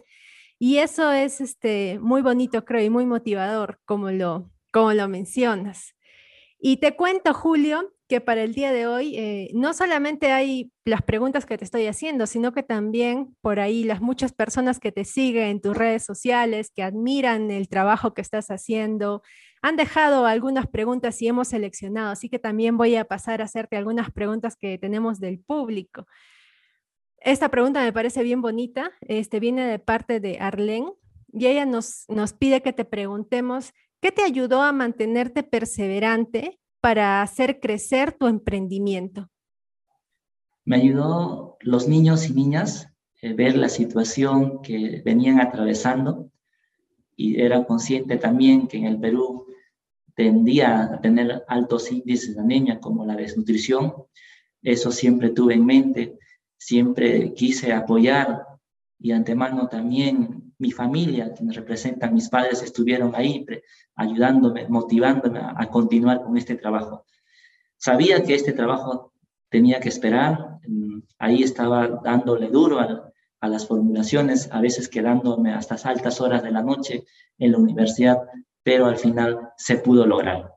Y 0.59 0.77
eso 0.81 1.11
es 1.13 1.41
este, 1.41 1.99
muy 1.99 2.21
bonito, 2.21 2.67
creo, 2.67 2.85
y 2.85 2.91
muy 2.91 3.07
motivador, 3.07 3.81
como 3.87 4.11
lo, 4.11 4.51
como 4.71 4.93
lo 4.93 5.09
mencionas. 5.09 5.95
Y 6.59 6.77
te 6.77 6.95
cuento, 6.95 7.33
Julio, 7.33 7.91
que 8.11 8.21
para 8.21 8.43
el 8.43 8.55
día 8.55 8.73
de 8.73 8.89
hoy 8.89 9.17
eh, 9.17 9.51
no 9.55 9.73
solamente 9.73 10.33
hay 10.33 10.73
las 10.85 11.01
preguntas 11.01 11.47
que 11.47 11.57
te 11.57 11.65
estoy 11.65 11.87
haciendo, 11.87 12.27
sino 12.27 12.53
que 12.53 12.65
también 12.65 13.37
por 13.41 13.61
ahí 13.61 13.85
las 13.85 14.01
muchas 14.01 14.33
personas 14.33 14.81
que 14.81 14.91
te 14.91 15.05
siguen 15.05 15.45
en 15.45 15.61
tus 15.61 15.77
redes 15.77 16.05
sociales, 16.07 16.73
que 16.75 16.83
admiran 16.83 17.53
el 17.53 17.69
trabajo 17.69 18.13
que 18.13 18.21
estás 18.21 18.51
haciendo, 18.51 19.23
han 19.63 19.77
dejado 19.77 20.27
algunas 20.27 20.67
preguntas 20.67 21.23
y 21.23 21.29
hemos 21.29 21.49
seleccionado, 21.49 22.11
así 22.11 22.29
que 22.29 22.41
también 22.41 22.77
voy 22.77 22.97
a 22.97 23.05
pasar 23.05 23.41
a 23.41 23.45
hacerte 23.45 23.77
algunas 23.77 24.11
preguntas 24.11 24.57
que 24.57 24.77
tenemos 24.77 25.21
del 25.21 25.39
público. 25.39 26.05
Esta 27.19 27.49
pregunta 27.49 27.81
me 27.81 27.93
parece 27.93 28.25
bien 28.25 28.43
bonita, 28.43 28.91
este 29.03 29.39
viene 29.39 29.65
de 29.69 29.79
parte 29.79 30.19
de 30.19 30.41
Arlene 30.41 30.91
y 31.33 31.47
ella 31.47 31.65
nos, 31.65 32.07
nos 32.09 32.33
pide 32.33 32.61
que 32.61 32.73
te 32.73 32.85
preguntemos, 32.85 33.73
¿qué 34.01 34.11
te 34.11 34.23
ayudó 34.23 34.63
a 34.63 34.73
mantenerte 34.73 35.45
perseverante 35.45 36.60
para 36.81 37.23
hacer 37.23 37.61
crecer 37.61 38.13
tu 38.13 38.27
emprendimiento? 38.27 39.29
Me 40.65 40.77
ayudó 40.77 41.57
los 41.61 41.89
niños 41.89 42.29
y 42.29 42.35
niñas 42.35 42.89
eh, 43.23 43.35
ver 43.35 43.57
la 43.57 43.69
situación 43.69 44.63
que 44.63 45.03
venían 45.05 45.41
atravesando 45.41 46.31
y 47.17 47.41
era 47.41 47.65
consciente 47.65 48.17
también 48.17 48.67
que 48.67 48.79
en 48.79 48.87
el 48.87 48.99
Perú 48.99 49.47
tendía 50.15 50.85
a 50.85 51.01
tener 51.01 51.45
altos 51.49 51.91
índices 51.93 52.35
de 52.35 52.41
anemia 52.41 52.81
como 52.81 53.05
la 53.05 53.17
desnutrición. 53.17 53.93
Eso 54.63 54.91
siempre 54.91 55.31
tuve 55.31 55.55
en 55.55 55.67
mente, 55.67 56.19
siempre 56.57 57.35
quise 57.35 57.73
apoyar 57.73 58.43
y 58.99 59.13
antemano 59.13 59.69
también 59.69 60.50
mi 60.61 60.71
familia, 60.71 61.33
quienes 61.33 61.57
representan 61.57 62.15
mis 62.15 62.29
padres, 62.29 62.63
estuvieron 62.63 63.15
ahí 63.15 63.47
ayudándome, 63.95 64.69
motivándome 64.69 65.41
a, 65.41 65.67
continuar 65.69 66.23
con 66.23 66.37
este 66.37 66.55
trabajo. 66.55 67.07
Sabía 67.79 68.23
que 68.23 68.35
este 68.35 68.53
trabajo 68.53 69.15
tenía 69.49 69.81
que 69.81 69.89
esperar. 69.89 70.59
Mm, 70.69 71.01
ahí 71.19 71.43
estaba 71.43 71.89
dándole 72.05 72.49
duro 72.49 72.79
a, 72.79 73.11
las 73.49 73.67
formulaciones, 73.67 74.51
a 74.53 74.61
veces 74.61 74.91
quedándome 74.91 75.55
hasta 75.55 75.77
altas 75.89 76.21
horas 76.21 76.43
de 76.43 76.51
la 76.51 76.63
noche 76.63 77.05
en 77.39 77.53
la 77.53 77.59
universidad, 77.59 78.19
pero 78.63 78.85
al 78.85 78.99
final 78.99 79.53
se 79.57 79.77
pudo 79.77 80.07
lograr. 80.07 80.53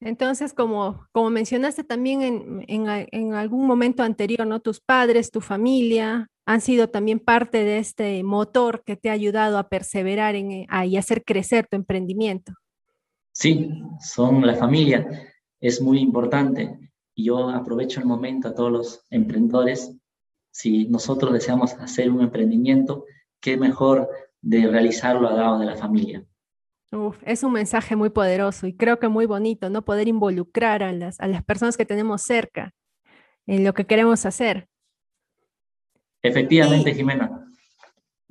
Entonces, 0.00 0.54
como, 0.54 1.06
como 1.12 1.28
mencionaste 1.28 1.84
también 1.84 2.22
en, 2.22 2.64
en, 3.12 3.34
algún 3.34 3.66
momento 3.66 4.02
anterior, 4.02 4.46
¿no? 4.46 4.60
Tus 4.60 4.80
padres, 4.80 5.30
tu 5.30 5.42
familia 5.42 6.30
han 6.50 6.60
sido 6.60 6.88
también 6.88 7.20
parte 7.20 7.62
de 7.62 7.78
este 7.78 8.24
motor 8.24 8.82
que 8.84 8.96
te 8.96 9.08
ha 9.08 9.12
ayudado 9.12 9.56
a 9.56 9.68
perseverar 9.68 10.34
en, 10.34 10.50
eh, 10.50 10.66
y 10.84 10.96
hacer 10.96 11.22
crecer 11.22 11.68
tu 11.68 11.76
emprendimiento. 11.76 12.54
Sí, 13.30 13.70
son 14.00 14.44
la 14.44 14.56
familia, 14.56 15.06
es 15.60 15.80
muy 15.80 16.00
importante. 16.00 16.76
Y 17.14 17.26
yo 17.26 17.50
aprovecho 17.50 18.00
el 18.00 18.06
momento 18.06 18.48
a 18.48 18.54
todos 18.56 18.72
los 18.72 19.06
emprendedores. 19.10 19.96
Si 20.50 20.88
nosotros 20.88 21.32
deseamos 21.32 21.74
hacer 21.74 22.10
un 22.10 22.22
emprendimiento, 22.22 23.04
qué 23.38 23.56
mejor 23.56 24.08
de 24.40 24.66
realizarlo 24.66 25.28
al 25.28 25.36
lado 25.36 25.60
de 25.60 25.66
la 25.66 25.76
familia. 25.76 26.24
Uf, 26.90 27.22
es 27.24 27.44
un 27.44 27.52
mensaje 27.52 27.94
muy 27.94 28.10
poderoso 28.10 28.66
y 28.66 28.76
creo 28.76 28.98
que 28.98 29.06
muy 29.06 29.26
bonito, 29.26 29.70
¿no? 29.70 29.84
Poder 29.84 30.08
involucrar 30.08 30.82
a 30.82 30.90
las, 30.90 31.20
a 31.20 31.28
las 31.28 31.44
personas 31.44 31.76
que 31.76 31.86
tenemos 31.86 32.22
cerca 32.22 32.74
en 33.46 33.62
lo 33.62 33.72
que 33.72 33.86
queremos 33.86 34.26
hacer. 34.26 34.69
Efectivamente, 36.22 36.94
Jimena. 36.94 37.46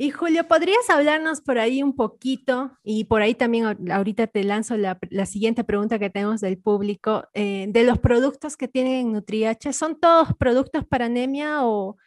Y 0.02 0.12
Julio, 0.12 0.48
¿podrías 0.48 0.90
hablarnos 0.90 1.42
por 1.42 1.60
ahí 1.60 1.84
un 1.84 1.94
poquito? 1.94 2.72
Y 2.84 3.04
por 3.04 3.22
ahí 3.22 3.36
también 3.36 3.92
ahorita 3.92 4.28
te 4.28 4.46
lanzo 4.46 4.78
la, 4.78 4.98
la 5.10 5.26
siguiente 5.26 5.66
pregunta 5.66 6.00
que 6.00 6.10
tenemos 6.10 6.40
del 6.40 6.58
público, 6.58 7.26
eh, 7.34 7.66
de 7.68 7.84
los 7.84 8.00
productos 8.00 8.56
que 8.56 8.70
tienen 8.70 8.94
en 8.94 9.12
NutriH. 9.12 9.74
¿Son 9.74 10.00
todos 10.00 10.30
productos 10.38 10.86
para 10.86 11.08
anemia 11.08 11.66
o 11.66 11.98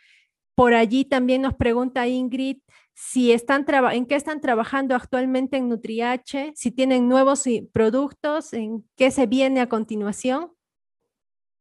por 0.55 0.73
allí 0.73 1.05
también 1.05 1.43
nos 1.43 1.55
pregunta 1.55 2.09
Ingrid 2.09 2.59
si 2.95 3.33
están 3.33 3.67
en 3.93 4.07
qué 4.07 4.15
están 4.15 4.41
trabajando 4.41 4.95
actualmente 4.95 5.57
en 5.57 5.69
NutriH, 5.69 6.53
si 6.55 6.71
tienen 6.71 7.09
nuevos 7.09 7.45
productos, 7.73 8.53
en 8.53 8.89
qué 8.97 9.11
se 9.11 9.27
viene 9.27 9.61
a 9.61 9.69
continuación. 9.69 10.53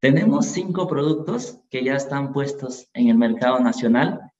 Tenemos 0.02 0.48
cinco 0.48 0.88
productos 0.88 1.60
que 1.70 1.84
ya 1.84 1.96
están 1.96 2.34
puestos 2.34 2.90
en 2.96 3.10
el 3.10 3.18
mercado 3.20 3.60
nacional. 3.60 4.32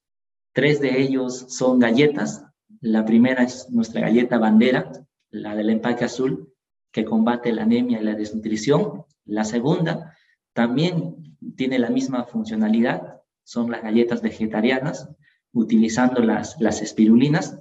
Tres 0.52 0.80
de 0.80 1.00
ellos 1.00 1.46
son 1.50 1.78
galletas. 1.78 2.44
La 2.80 3.04
primera 3.04 3.44
es 3.44 3.70
nuestra 3.70 4.00
galleta 4.00 4.38
bandera, 4.38 4.90
la 5.30 5.54
del 5.54 5.70
empaque 5.70 6.04
azul, 6.04 6.52
que 6.90 7.04
combate 7.04 7.52
la 7.52 7.62
anemia 7.62 8.00
y 8.00 8.04
la 8.04 8.16
desnutrición. 8.16 9.04
La 9.24 9.44
segunda 9.44 10.16
también 10.52 11.38
tiene 11.56 11.78
la 11.78 11.90
misma 11.90 12.24
funcionalidad, 12.24 13.20
son 13.44 13.70
las 13.70 13.84
galletas 13.84 14.20
vegetarianas 14.20 15.08
utilizando 15.52 16.22
las, 16.22 16.60
las 16.60 16.82
espirulinas. 16.82 17.56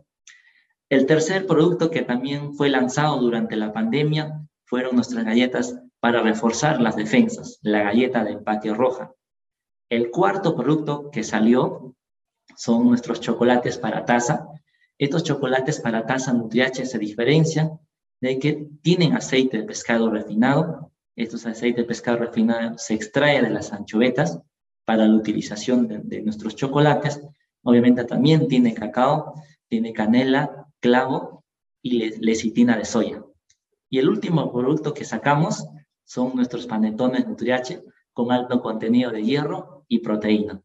El 0.90 1.06
tercer 1.06 1.46
producto 1.46 1.92
que 1.92 2.02
también 2.02 2.56
fue 2.56 2.68
lanzado 2.70 3.22
durante 3.22 3.56
la 3.56 3.72
pandemia 3.72 4.42
fueron 4.66 4.96
nuestras 4.96 5.24
galletas 5.24 5.80
para 6.02 6.22
reforzar 6.22 6.82
las 6.82 6.98
defensas, 6.98 7.60
la 7.62 7.84
galleta 7.84 8.26
de 8.26 8.32
empaque 8.32 8.74
roja. 8.74 9.14
El 9.90 10.12
cuarto 10.12 10.54
producto 10.56 11.10
que 11.10 11.24
salió 11.24 11.96
son 12.58 12.86
nuestros 12.90 13.22
chocolates 13.22 13.78
para 13.78 14.04
taza. 14.04 14.48
Estos 14.98 15.24
chocolates 15.24 15.80
para 15.80 16.06
taza 16.06 16.34
Nutriache 16.34 16.86
se 16.86 17.00
diferencian 17.00 17.80
de 18.20 18.38
que 18.40 18.68
tienen 18.82 19.16
aceite 19.16 19.60
de 19.60 19.64
pescado 19.64 20.10
refinado. 20.10 20.92
Estos 21.16 21.46
aceites 21.46 21.84
de 21.84 21.88
pescado 21.88 22.18
refinado 22.18 22.78
se 22.78 22.96
extrae 22.96 23.42
de 23.42 23.50
las 23.50 23.72
anchovetas 23.72 24.40
para 24.84 25.08
la 25.08 25.16
utilización 25.16 25.88
de, 25.88 26.00
de 26.00 26.22
nuestros 26.22 26.58
chocolates 26.58 27.22
Obviamente 27.64 28.04
también 28.06 28.48
tiene 28.48 28.74
cacao, 28.74 29.36
tiene 29.68 29.94
canela, 29.94 30.68
clavo 30.80 31.44
y 31.82 32.18
lecitina 32.20 32.78
de 32.78 32.86
soya. 32.86 33.24
Y 33.90 34.00
el 34.00 34.10
último 34.10 34.52
producto 34.52 34.94
que 34.94 35.06
sacamos 35.06 35.68
son 36.12 36.36
nuestros 36.36 36.68
panetones 36.68 37.26
Nutriache 37.26 37.84
con 38.12 38.34
alto 38.34 38.62
contenido 38.62 39.12
de 39.12 39.24
hierro 39.24 39.86
y 39.88 40.00
proteína. 40.00 40.62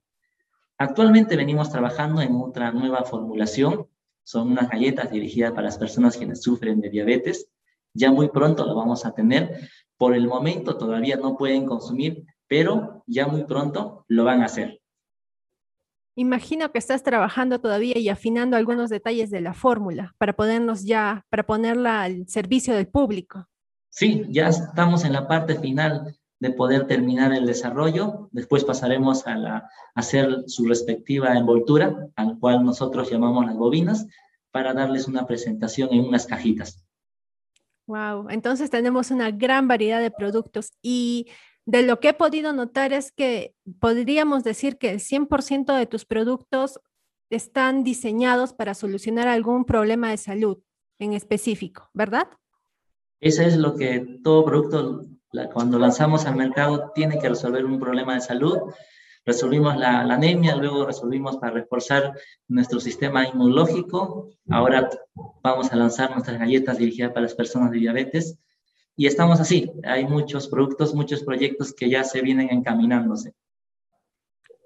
Actualmente 0.77 1.37
venimos 1.37 1.71
trabajando 1.71 2.21
en 2.21 2.35
otra 2.35 2.73
nueva 2.73 3.05
formulación. 3.05 3.87
Son 4.25 4.51
unas 4.51 4.69
galletas 4.69 5.13
dirigidas 5.13 5.53
para 5.53 5.67
las 5.67 5.79
personas 5.79 6.17
quienes 6.17 6.43
sufren 6.43 6.81
de 6.81 6.91
diabetes. 6.91 7.49
Ya 7.95 8.11
muy 8.11 8.29
pronto 8.29 8.67
lo 8.67 8.75
vamos 8.75 9.07
a 9.07 9.13
tener. 9.13 9.71
Por 9.97 10.17
el 10.17 10.27
momento 10.27 10.77
todavía 10.77 11.17
no 11.17 11.37
pueden 11.37 11.65
consumir, 11.65 12.25
pero 12.49 13.05
ya 13.07 13.29
muy 13.29 13.45
pronto 13.45 14.05
lo 14.09 14.25
van 14.25 14.43
a 14.43 14.47
hacer. 14.47 14.81
Imagino 16.17 16.73
que 16.73 16.79
estás 16.79 17.05
trabajando 17.05 17.61
todavía 17.61 17.97
y 17.99 18.09
afinando 18.09 18.57
algunos 18.57 18.91
detalles 18.91 19.31
de 19.31 19.43
la 19.43 19.55
fórmula 19.55 20.13
para 20.19 20.33
ponernos 20.33 20.83
ya, 20.83 21.25
para 21.31 21.47
ponerla 21.47 22.03
al 22.03 22.27
servicio 22.27 22.75
del 22.75 22.89
público. 22.89 23.47
Sí, 23.97 24.27
ya 24.29 24.49
estamos 24.49 25.07
en 25.07 25.15
la 25.15 25.27
parte 25.27 25.59
final 25.59 26.15
de 26.39 26.51
poder 26.51 26.87
terminar 26.87 27.33
el 27.33 27.47
desarrollo. 27.47 28.29
Después 28.31 28.63
pasaremos 28.63 29.27
a, 29.27 29.71
hacer 29.95 30.45
su 30.49 30.67
respectiva 30.67 31.33
envoltura, 31.33 32.11
al 32.15 32.39
cual 32.39 32.63
nosotros 32.63 33.11
llamamos 33.11 33.47
las 33.47 33.57
bobinas, 33.57 34.07
para 34.51 34.75
darles 34.75 35.09
una 35.09 35.27
presentación 35.27 35.89
en 35.93 36.05
unas 36.05 36.27
cajitas. 36.27 36.85
Wow, 37.87 38.29
entonces 38.29 38.69
tenemos 38.69 39.11
una 39.11 39.31
gran 39.31 39.67
variedad 39.67 40.03
de 40.03 40.11
productos 40.11 40.75
y 40.83 41.29
de 41.65 41.83
lo 41.83 41.99
que 41.99 42.11
he 42.11 42.15
podido 42.15 42.53
notar 42.53 42.93
es 42.93 43.13
que 43.13 43.55
podríamos 43.81 44.45
decir 44.45 44.77
que 44.77 44.91
el 44.91 45.01
100% 45.01 45.75
de 45.75 45.87
tus 45.87 46.05
productos 46.05 46.81
están 47.31 47.83
diseñados 47.83 48.53
para 48.53 48.75
solucionar 48.75 49.27
algún 49.27 49.65
problema 49.65 50.11
de 50.11 50.19
salud 50.19 50.59
en 50.99 51.15
específico, 51.15 51.89
¿verdad? 51.95 52.29
Eso 53.21 53.43
es 53.43 53.57
lo 53.57 53.75
que 53.75 54.19
todo 54.23 54.45
producto, 54.45 55.07
cuando 55.53 55.79
lanzamos 55.79 56.27
al 56.27 56.37
mercado, 56.37 56.93
tiene 56.95 57.19
que 57.19 57.29
resolver 57.29 57.65
un 57.65 57.79
problema 57.79 58.15
de 58.15 58.21
salud. 58.21 58.59
Resolvimos 59.25 59.77
la, 59.77 60.05
la 60.05 60.15
anemia, 60.15 60.55
luego 60.55 60.87
resolvimos 60.87 61.37
para 61.39 61.55
reforzar 61.55 62.13
nuestro 62.47 62.79
sistema 62.79 63.27
inmunológico. 63.27 64.31
Ahora 64.49 64.89
vamos 65.43 65.73
a 65.73 65.77
lanzar 65.77 66.11
nuestras 66.13 66.39
galletas 66.39 66.79
dirigidas 66.79 67.11
para 67.11 67.23
las 67.23 67.35
personas 67.35 67.71
de 67.71 67.79
diabetes 67.79 68.39
y 68.97 69.07
estamos 69.07 69.41
así. 69.41 69.71
Hay 69.85 70.07
muchos 70.07 70.49
productos, 70.49 70.95
muchos 70.95 71.23
proyectos 71.23 71.75
que 71.75 71.91
ya 71.91 72.03
se 72.03 72.23
vienen 72.23 72.51
encaminándose. 72.51 73.35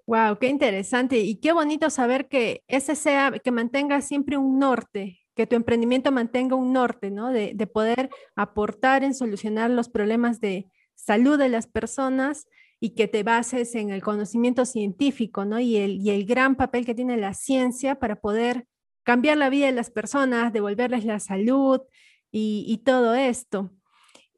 Wow, 0.07 0.39
qué 0.41 0.49
interesante 0.49 1.19
y 1.19 1.37
qué 1.37 1.53
bonito 1.53 1.91
saber 1.91 2.29
que 2.29 2.63
ese 2.67 2.95
sea, 2.97 3.31
que 3.31 3.51
mantenga 3.51 4.01
siempre 4.01 4.37
un 4.37 4.59
norte, 4.59 5.20
que 5.35 5.47
tu 5.47 5.57
emprendimiento 5.57 6.13
mantenga 6.13 6.57
un 6.57 6.73
norte, 6.73 7.11
¿no? 7.11 7.31
De, 7.31 7.53
de 7.55 7.67
poder 7.67 8.11
aportar 8.37 9.05
en 9.05 9.15
solucionar 9.15 9.71
los 9.71 9.89
problemas 9.89 10.41
de 10.41 10.67
salud 10.95 11.39
de 11.39 11.49
las 11.49 11.67
personas 11.67 12.47
y 12.81 12.91
que 12.91 13.09
te 13.09 13.23
bases 13.23 13.75
en 13.75 13.91
el 13.91 14.03
conocimiento 14.03 14.65
científico, 14.65 15.45
¿no? 15.45 15.61
Y 15.61 15.77
el, 15.77 15.97
y 16.01 16.11
el 16.11 16.25
gran 16.25 16.57
papel 16.57 16.87
que 16.87 16.95
tiene 16.95 17.17
la 17.17 17.35
ciencia 17.35 17.97
para 17.97 18.17
poder 18.17 18.67
cambiar 19.03 19.37
la 19.37 19.51
vida 19.51 19.67
de 19.67 19.73
las 19.73 19.91
personas, 19.91 20.53
devolverles 20.53 21.05
la 21.05 21.21
salud 21.21 21.81
y, 22.31 22.65
y 22.67 22.79
todo 22.79 23.15
esto. 23.15 23.71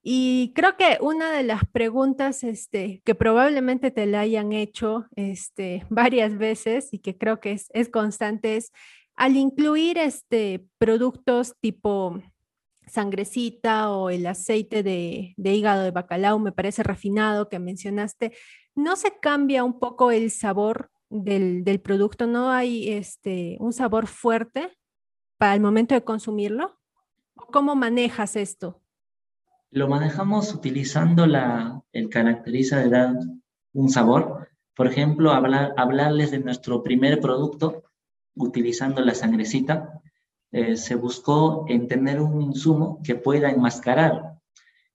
Y 0.03 0.53
creo 0.57 0.77
que 0.77 0.99
una 1.01 1.31
de 1.31 1.45
las 1.45 1.65
preguntas 1.71 2.43
este, 2.43 3.01
que 3.05 3.15
probablemente 3.15 3.93
te 3.93 4.07
la 4.07 4.21
hayan 4.21 4.53
hecho 4.53 5.07
este, 5.15 5.87
varias 5.91 6.37
veces 6.37 6.89
y 6.93 6.99
que 6.99 7.17
creo 7.17 7.39
que 7.39 7.53
es, 7.53 7.69
es 7.73 7.89
constante 7.89 8.57
es, 8.57 8.73
al 9.17 9.37
incluir 9.37 9.99
este, 9.99 10.67
productos 10.79 11.55
tipo 11.61 12.21
sangrecita 12.87 13.91
o 13.91 14.11
el 14.11 14.27
aceite 14.27 14.83
de, 14.83 15.35
de, 15.37 15.55
hígado 15.55 15.83
de 15.83 15.91
bacalao, 15.91 16.39
me 16.39 16.53
parece 16.53 16.83
refinado 16.83 17.49
que 17.49 17.59
mencionaste, 17.59 18.33
¿no 18.75 18.97
se 18.97 19.19
cambia 19.21 19.65
un 19.65 19.79
poco 19.79 20.11
el 20.11 20.31
sabor 20.31 20.91
del, 21.09 21.65
del 21.65 21.81
producto? 21.81 22.27
¿No 22.27 22.51
hay 22.51 22.91
este, 22.91 23.57
un 23.61 23.73
sabor 23.73 24.07
fuerte 24.07 24.77
para 25.39 25.55
el 25.55 25.61
momento 25.61 25.95
de 25.95 26.05
consumirlo? 26.05 26.79
¿Cómo 27.35 27.75
manejas 27.75 28.37
esto? 28.37 28.83
Lo 29.71 29.89
manejamos 29.89 30.53
utilizando 30.53 31.27
la, 31.27 31.83
el 31.93 32.09
caracteriza 32.11 32.79
de 32.79 32.91
dar 32.91 33.15
un 33.73 33.89
sabor. 33.89 34.49
Por 34.75 34.87
ejemplo, 34.87 35.33
hablar, 35.33 35.73
hablarles 35.77 36.31
de 36.31 36.41
nuestro 36.41 36.83
primer 36.83 37.21
producto 37.21 37.85
utilizando 38.35 39.03
la 39.03 39.15
sangrecita. 39.15 40.01
Eh, 40.51 40.77
se 40.77 40.95
buscó 40.95 41.65
en 41.69 41.89
tener 41.89 42.21
un 42.21 42.43
insumo 42.43 43.01
que 43.03 43.15
pueda 43.15 43.51
enmascarar 43.51 44.39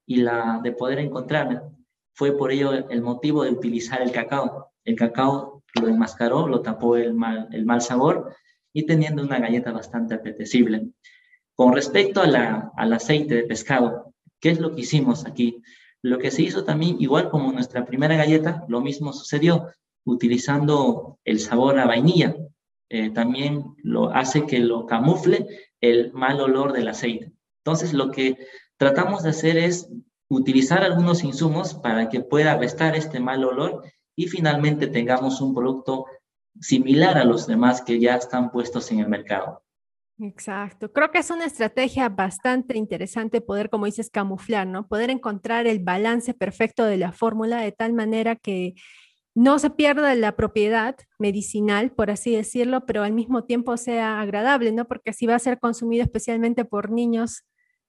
y 0.06 0.18
la 0.18 0.60
de 0.64 0.72
poder 0.72 1.00
encontrar. 1.00 1.70
Fue 2.14 2.38
por 2.38 2.52
ello 2.52 2.72
el 2.74 3.02
motivo 3.02 3.44
de 3.44 3.52
utilizar 3.52 4.02
el 4.02 4.12
cacao. 4.12 4.72
El 4.84 4.96
cacao 4.96 5.64
lo 5.80 5.88
enmascaró, 5.88 6.48
lo 6.48 6.62
tapó 6.62 6.96
el 6.96 7.14
mal, 7.14 7.50
el 7.52 7.66
mal 7.66 7.82
sabor 7.82 8.34
y 8.74 8.86
teniendo 8.86 9.24
una 9.24 9.40
galleta 9.40 9.72
bastante 9.72 10.16
apetecible. 10.16 10.90
Con 11.56 11.74
respecto 11.74 12.22
a 12.22 12.28
la, 12.28 12.72
al 12.76 12.94
aceite 12.94 13.36
de 13.36 13.44
pescado, 13.44 14.14
¿Qué 14.40 14.52
es 14.52 14.60
lo 14.60 14.76
que 14.76 14.82
hicimos 14.82 15.26
aquí? 15.26 15.62
Lo 16.02 16.20
que 16.20 16.32
se 16.32 16.44
hizo 16.44 16.64
también, 16.64 16.98
igual 17.00 17.30
como 17.30 17.52
nuestra 17.52 17.86
primera 17.86 18.16
galleta, 18.16 18.66
lo 18.68 18.82
mismo 18.82 19.14
sucedió, 19.14 19.70
utilizando 20.06 21.20
el 21.26 21.40
sabor 21.40 21.80
a 21.80 21.88
vainilla. 21.88 22.36
Eh, 22.90 23.10
también 23.10 23.76
lo 23.84 24.10
hace 24.12 24.46
que 24.46 24.60
lo 24.60 24.86
camufle 24.86 25.48
el 25.82 26.14
mal 26.14 26.40
olor 26.40 26.74
del 26.74 26.88
aceite. 26.88 27.32
Entonces, 27.64 27.94
lo 27.94 28.12
que 28.12 28.38
tratamos 28.78 29.24
de 29.24 29.30
hacer 29.30 29.58
es 29.58 29.90
utilizar 30.30 30.84
algunos 30.84 31.24
insumos 31.24 31.74
para 31.74 32.10
que 32.10 32.22
pueda 32.22 32.58
restar 32.58 32.96
este 32.96 33.20
mal 33.20 33.44
olor 33.44 33.84
y 34.16 34.28
finalmente 34.28 34.88
tengamos 34.88 35.42
un 35.42 35.54
producto 35.54 36.06
similar 36.60 37.18
a 37.18 37.26
los 37.26 37.46
demás 37.48 37.82
que 37.82 38.00
ya 38.00 38.16
están 38.16 38.52
puestos 38.52 38.92
en 38.92 39.00
el 39.00 39.08
mercado. 39.08 39.64
Exacto. 40.20 40.92
Creo 40.92 41.12
que 41.12 41.20
es 41.20 41.30
una 41.30 41.46
estrategia 41.46 42.10
bastante 42.10 42.76
interesante 42.76 43.40
poder, 43.40 43.70
como 43.70 43.86
dices, 43.86 44.10
camuflar, 44.10 44.66
¿no? 44.66 44.88
Poder 44.88 45.12
encontrar 45.12 45.68
el 45.68 45.80
balance 45.80 46.34
perfecto 46.34 46.86
de 46.86 46.98
la 46.98 47.12
fórmula 47.12 47.62
de 47.62 47.72
tal 47.72 47.94
manera 47.94 48.36
que 48.36 48.74
no 49.38 49.60
se 49.60 49.70
pierda 49.70 50.16
la 50.16 50.36
propiedad 50.36 50.96
medicinal, 51.20 51.92
por 51.92 52.10
así 52.10 52.36
decirlo, 52.36 52.88
pero 52.88 53.04
al 53.04 53.14
mismo 53.14 53.44
tiempo 53.44 53.78
sea 53.78 54.20
agradable, 54.20 54.72
¿no? 54.72 54.88
Porque 54.88 55.14
si 55.14 55.28
va 55.28 55.36
a 55.36 55.40
ser 55.40 55.60
consumido 55.60 56.04
especialmente 56.04 56.66
por 56.66 56.90
niños, 56.90 57.44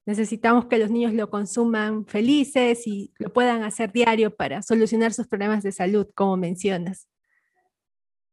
necesitamos 0.05 0.67
que 0.67 0.77
los 0.77 0.91
niños 0.91 1.15
lo 1.15 1.31
consuman 1.31 2.05
felices 2.05 2.87
y 2.87 3.15
lo 3.19 3.33
puedan 3.33 3.63
hacer 3.63 3.91
diario 3.93 4.37
para 4.37 4.61
solucionar 4.61 5.15
sus 5.15 5.27
problemas 5.27 5.63
de 5.63 5.73
salud, 5.73 6.07
como 6.15 6.37
mencionas. 6.37 7.09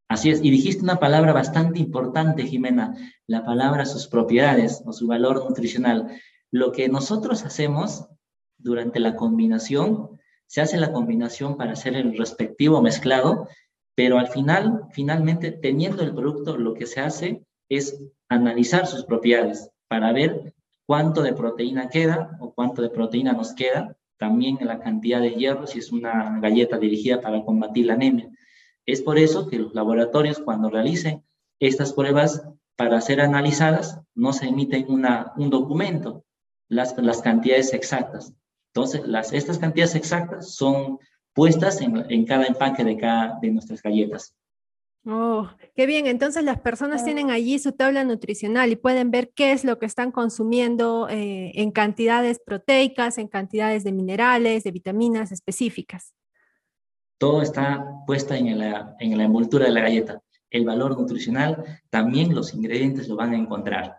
Así 0.09 0.29
es, 0.29 0.43
y 0.43 0.51
dijiste 0.51 0.83
una 0.83 0.99
palabra 0.99 1.31
bastante 1.31 1.79
importante, 1.79 2.45
Jimena, 2.45 2.95
la 3.27 3.45
palabra 3.45 3.85
sus 3.85 4.07
propiedades 4.07 4.83
o 4.85 4.91
su 4.91 5.07
valor 5.07 5.41
nutricional. 5.47 6.19
Lo 6.51 6.73
que 6.73 6.89
nosotros 6.89 7.45
hacemos 7.45 8.09
durante 8.57 8.99
la 8.99 9.15
combinación, 9.15 10.19
se 10.47 10.61
hace 10.61 10.77
la 10.77 10.91
combinación 10.91 11.57
para 11.57 11.73
hacer 11.73 11.95
el 11.95 12.17
respectivo 12.17 12.81
mezclado, 12.81 13.47
pero 13.95 14.19
al 14.19 14.27
final, 14.27 14.83
finalmente, 14.91 15.51
teniendo 15.51 16.03
el 16.03 16.13
producto, 16.13 16.57
lo 16.57 16.73
que 16.73 16.85
se 16.85 16.99
hace 16.99 17.43
es 17.69 18.01
analizar 18.29 18.87
sus 18.87 19.05
propiedades 19.05 19.69
para 19.87 20.11
ver 20.11 20.53
cuánto 20.85 21.21
de 21.21 21.33
proteína 21.33 21.89
queda 21.89 22.37
o 22.39 22.53
cuánto 22.53 22.81
de 22.81 22.89
proteína 22.89 23.33
nos 23.33 23.53
queda, 23.53 23.95
también 24.17 24.57
la 24.61 24.79
cantidad 24.79 25.19
de 25.19 25.31
hierro 25.31 25.67
si 25.67 25.79
es 25.79 25.91
una 25.91 26.39
galleta 26.39 26.77
dirigida 26.77 27.21
para 27.21 27.43
combatir 27.43 27.87
la 27.87 27.93
anemia. 27.93 28.29
Es 28.85 29.01
por 29.01 29.17
eso 29.17 29.47
que 29.47 29.59
los 29.59 29.73
laboratorios 29.73 30.39
cuando 30.39 30.69
realicen 30.69 31.23
estas 31.59 31.93
pruebas 31.93 32.43
para 32.75 33.01
ser 33.01 33.21
analizadas 33.21 33.99
no 34.13 34.33
se 34.33 34.47
emiten 34.47 34.85
una, 34.89 35.33
un 35.37 35.49
documento, 35.49 36.23
las, 36.69 36.97
las 36.97 37.21
cantidades 37.21 37.73
exactas. 37.73 38.33
Entonces, 38.75 39.07
las, 39.07 39.31
estas 39.31 39.57
cantidades 39.57 39.95
exactas 39.95 40.53
son 40.53 40.99
puestas 41.33 41.81
en, 41.81 42.05
en 42.11 42.25
cada 42.25 42.45
empaque 42.45 42.83
de 42.83 42.97
cada 42.97 43.39
de 43.41 43.51
nuestras 43.51 43.81
galletas. 43.81 44.35
Oh, 45.07 45.47
qué 45.75 45.85
bien. 45.85 46.07
Entonces 46.07 46.43
las 46.43 46.59
personas 46.59 47.03
tienen 47.03 47.29
allí 47.29 47.59
su 47.59 47.73
tabla 47.73 48.03
nutricional 48.03 48.71
y 48.71 48.75
pueden 48.75 49.11
ver 49.11 49.31
qué 49.35 49.51
es 49.51 49.63
lo 49.63 49.77
que 49.77 49.85
están 49.85 50.11
consumiendo 50.11 51.07
eh, 51.09 51.51
en 51.53 51.69
cantidades 51.71 52.39
proteicas, 52.43 53.19
en 53.19 53.27
cantidades 53.27 53.83
de 53.83 53.91
minerales, 53.91 54.63
de 54.63 54.71
vitaminas 54.71 55.31
específicas 55.31 56.15
todo 57.17 57.41
está 57.41 58.03
puesta 58.05 58.37
en 58.37 58.57
la, 58.57 58.95
en 58.99 59.17
la 59.17 59.23
envoltura 59.23 59.65
de 59.65 59.71
la 59.71 59.81
galleta. 59.81 60.21
El 60.49 60.65
valor 60.65 60.99
nutricional, 60.99 61.63
también 61.89 62.35
los 62.35 62.53
ingredientes 62.53 63.07
lo 63.07 63.15
van 63.15 63.33
a 63.33 63.37
encontrar. 63.37 63.97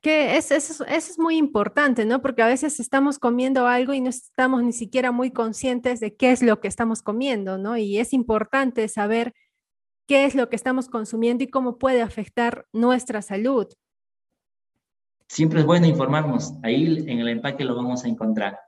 Que, 0.00 0.36
es, 0.36 0.50
eso, 0.50 0.84
es 0.86 1.18
muy 1.18 1.36
importante, 1.36 2.04
¿no? 2.04 2.22
Porque 2.22 2.42
a 2.42 2.46
veces 2.46 2.78
estamos 2.78 3.18
comiendo 3.18 3.66
algo 3.66 3.92
y 3.92 4.00
no 4.00 4.08
estamos 4.08 4.62
ni 4.62 4.72
siquiera 4.72 5.10
muy 5.10 5.32
conscientes 5.32 6.00
de 6.00 6.14
qué 6.14 6.30
es 6.30 6.42
lo 6.42 6.60
que 6.60 6.68
estamos 6.68 7.02
comiendo, 7.02 7.58
¿no? 7.58 7.76
Y 7.76 7.98
es 7.98 8.12
importante 8.12 8.86
saber 8.88 9.34
qué 10.06 10.24
es 10.24 10.34
lo 10.34 10.48
que 10.48 10.56
estamos 10.56 10.88
consumiendo 10.88 11.42
y 11.42 11.48
cómo 11.48 11.78
puede 11.78 12.02
afectar 12.02 12.66
nuestra 12.72 13.22
salud. 13.22 13.66
Siempre 15.28 15.60
es 15.60 15.66
bueno 15.66 15.86
informarnos. 15.86 16.54
Ahí 16.62 17.04
en 17.08 17.18
el 17.18 17.28
empaque 17.28 17.64
lo 17.64 17.74
vamos 17.74 18.04
a 18.04 18.08
encontrar. 18.08 18.58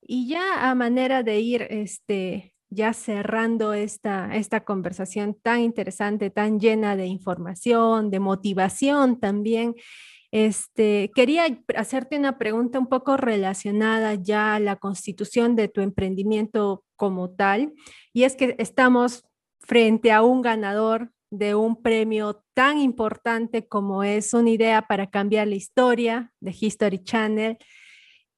Y 0.00 0.28
ya 0.28 0.70
a 0.70 0.74
manera 0.74 1.22
de 1.22 1.40
ir 1.40 1.62
este, 1.70 2.53
ya 2.74 2.92
cerrando 2.92 3.72
esta, 3.72 4.34
esta 4.34 4.64
conversación 4.64 5.34
tan 5.40 5.60
interesante, 5.60 6.30
tan 6.30 6.60
llena 6.60 6.96
de 6.96 7.06
información, 7.06 8.10
de 8.10 8.20
motivación 8.20 9.20
también, 9.20 9.74
este, 10.32 11.12
quería 11.14 11.44
hacerte 11.76 12.18
una 12.18 12.38
pregunta 12.38 12.80
un 12.80 12.88
poco 12.88 13.16
relacionada 13.16 14.14
ya 14.14 14.56
a 14.56 14.58
la 14.58 14.74
constitución 14.74 15.54
de 15.54 15.68
tu 15.68 15.80
emprendimiento 15.80 16.84
como 16.96 17.30
tal, 17.30 17.72
y 18.12 18.24
es 18.24 18.34
que 18.34 18.56
estamos 18.58 19.24
frente 19.60 20.10
a 20.10 20.22
un 20.22 20.42
ganador 20.42 21.12
de 21.30 21.54
un 21.54 21.82
premio 21.82 22.42
tan 22.52 22.78
importante 22.78 23.68
como 23.68 24.02
es 24.02 24.34
una 24.34 24.50
idea 24.50 24.82
para 24.82 25.08
cambiar 25.08 25.48
la 25.48 25.54
historia 25.54 26.32
de 26.40 26.54
History 26.58 27.02
Channel 27.02 27.56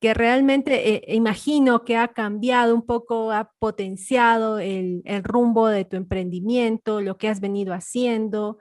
que 0.00 0.14
realmente 0.14 0.94
eh, 0.94 1.14
imagino 1.14 1.84
que 1.84 1.96
ha 1.96 2.08
cambiado 2.08 2.74
un 2.74 2.82
poco, 2.82 3.32
ha 3.32 3.50
potenciado 3.58 4.58
el, 4.58 5.02
el, 5.04 5.24
rumbo 5.24 5.68
de 5.68 5.84
tu 5.84 5.96
emprendimiento, 5.96 7.00
lo 7.00 7.16
que 7.16 7.28
has 7.28 7.40
venido 7.40 7.72
haciendo. 7.72 8.58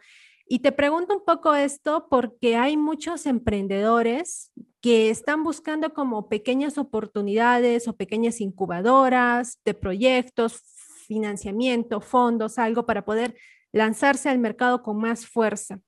Y 0.48 0.60
te 0.60 0.72
pregunto 0.72 1.16
un 1.16 1.26
poco 1.26 1.56
esto 1.56 2.08
porque 2.10 2.56
hay 2.56 2.78
muchos 2.78 3.26
emprendedores 3.26 4.52
que 4.80 5.10
están 5.10 5.44
buscando 5.44 5.94
como 5.94 6.30
pequeñas 6.30 6.78
oportunidades 6.78 7.88
o 7.88 7.96
pequeñas 7.96 8.40
incubadoras 8.40 9.60
de 9.66 9.74
proyectos, 9.74 10.62
financiamiento, 11.08 12.02
fondos, 12.02 12.58
algo 12.60 12.86
para 12.86 13.04
poder 13.04 13.36
lanzarse 13.72 14.30
al 14.30 14.40
mercado 14.40 14.84
con 14.84 14.98
más 14.98 15.26
fuerza. 15.26 15.80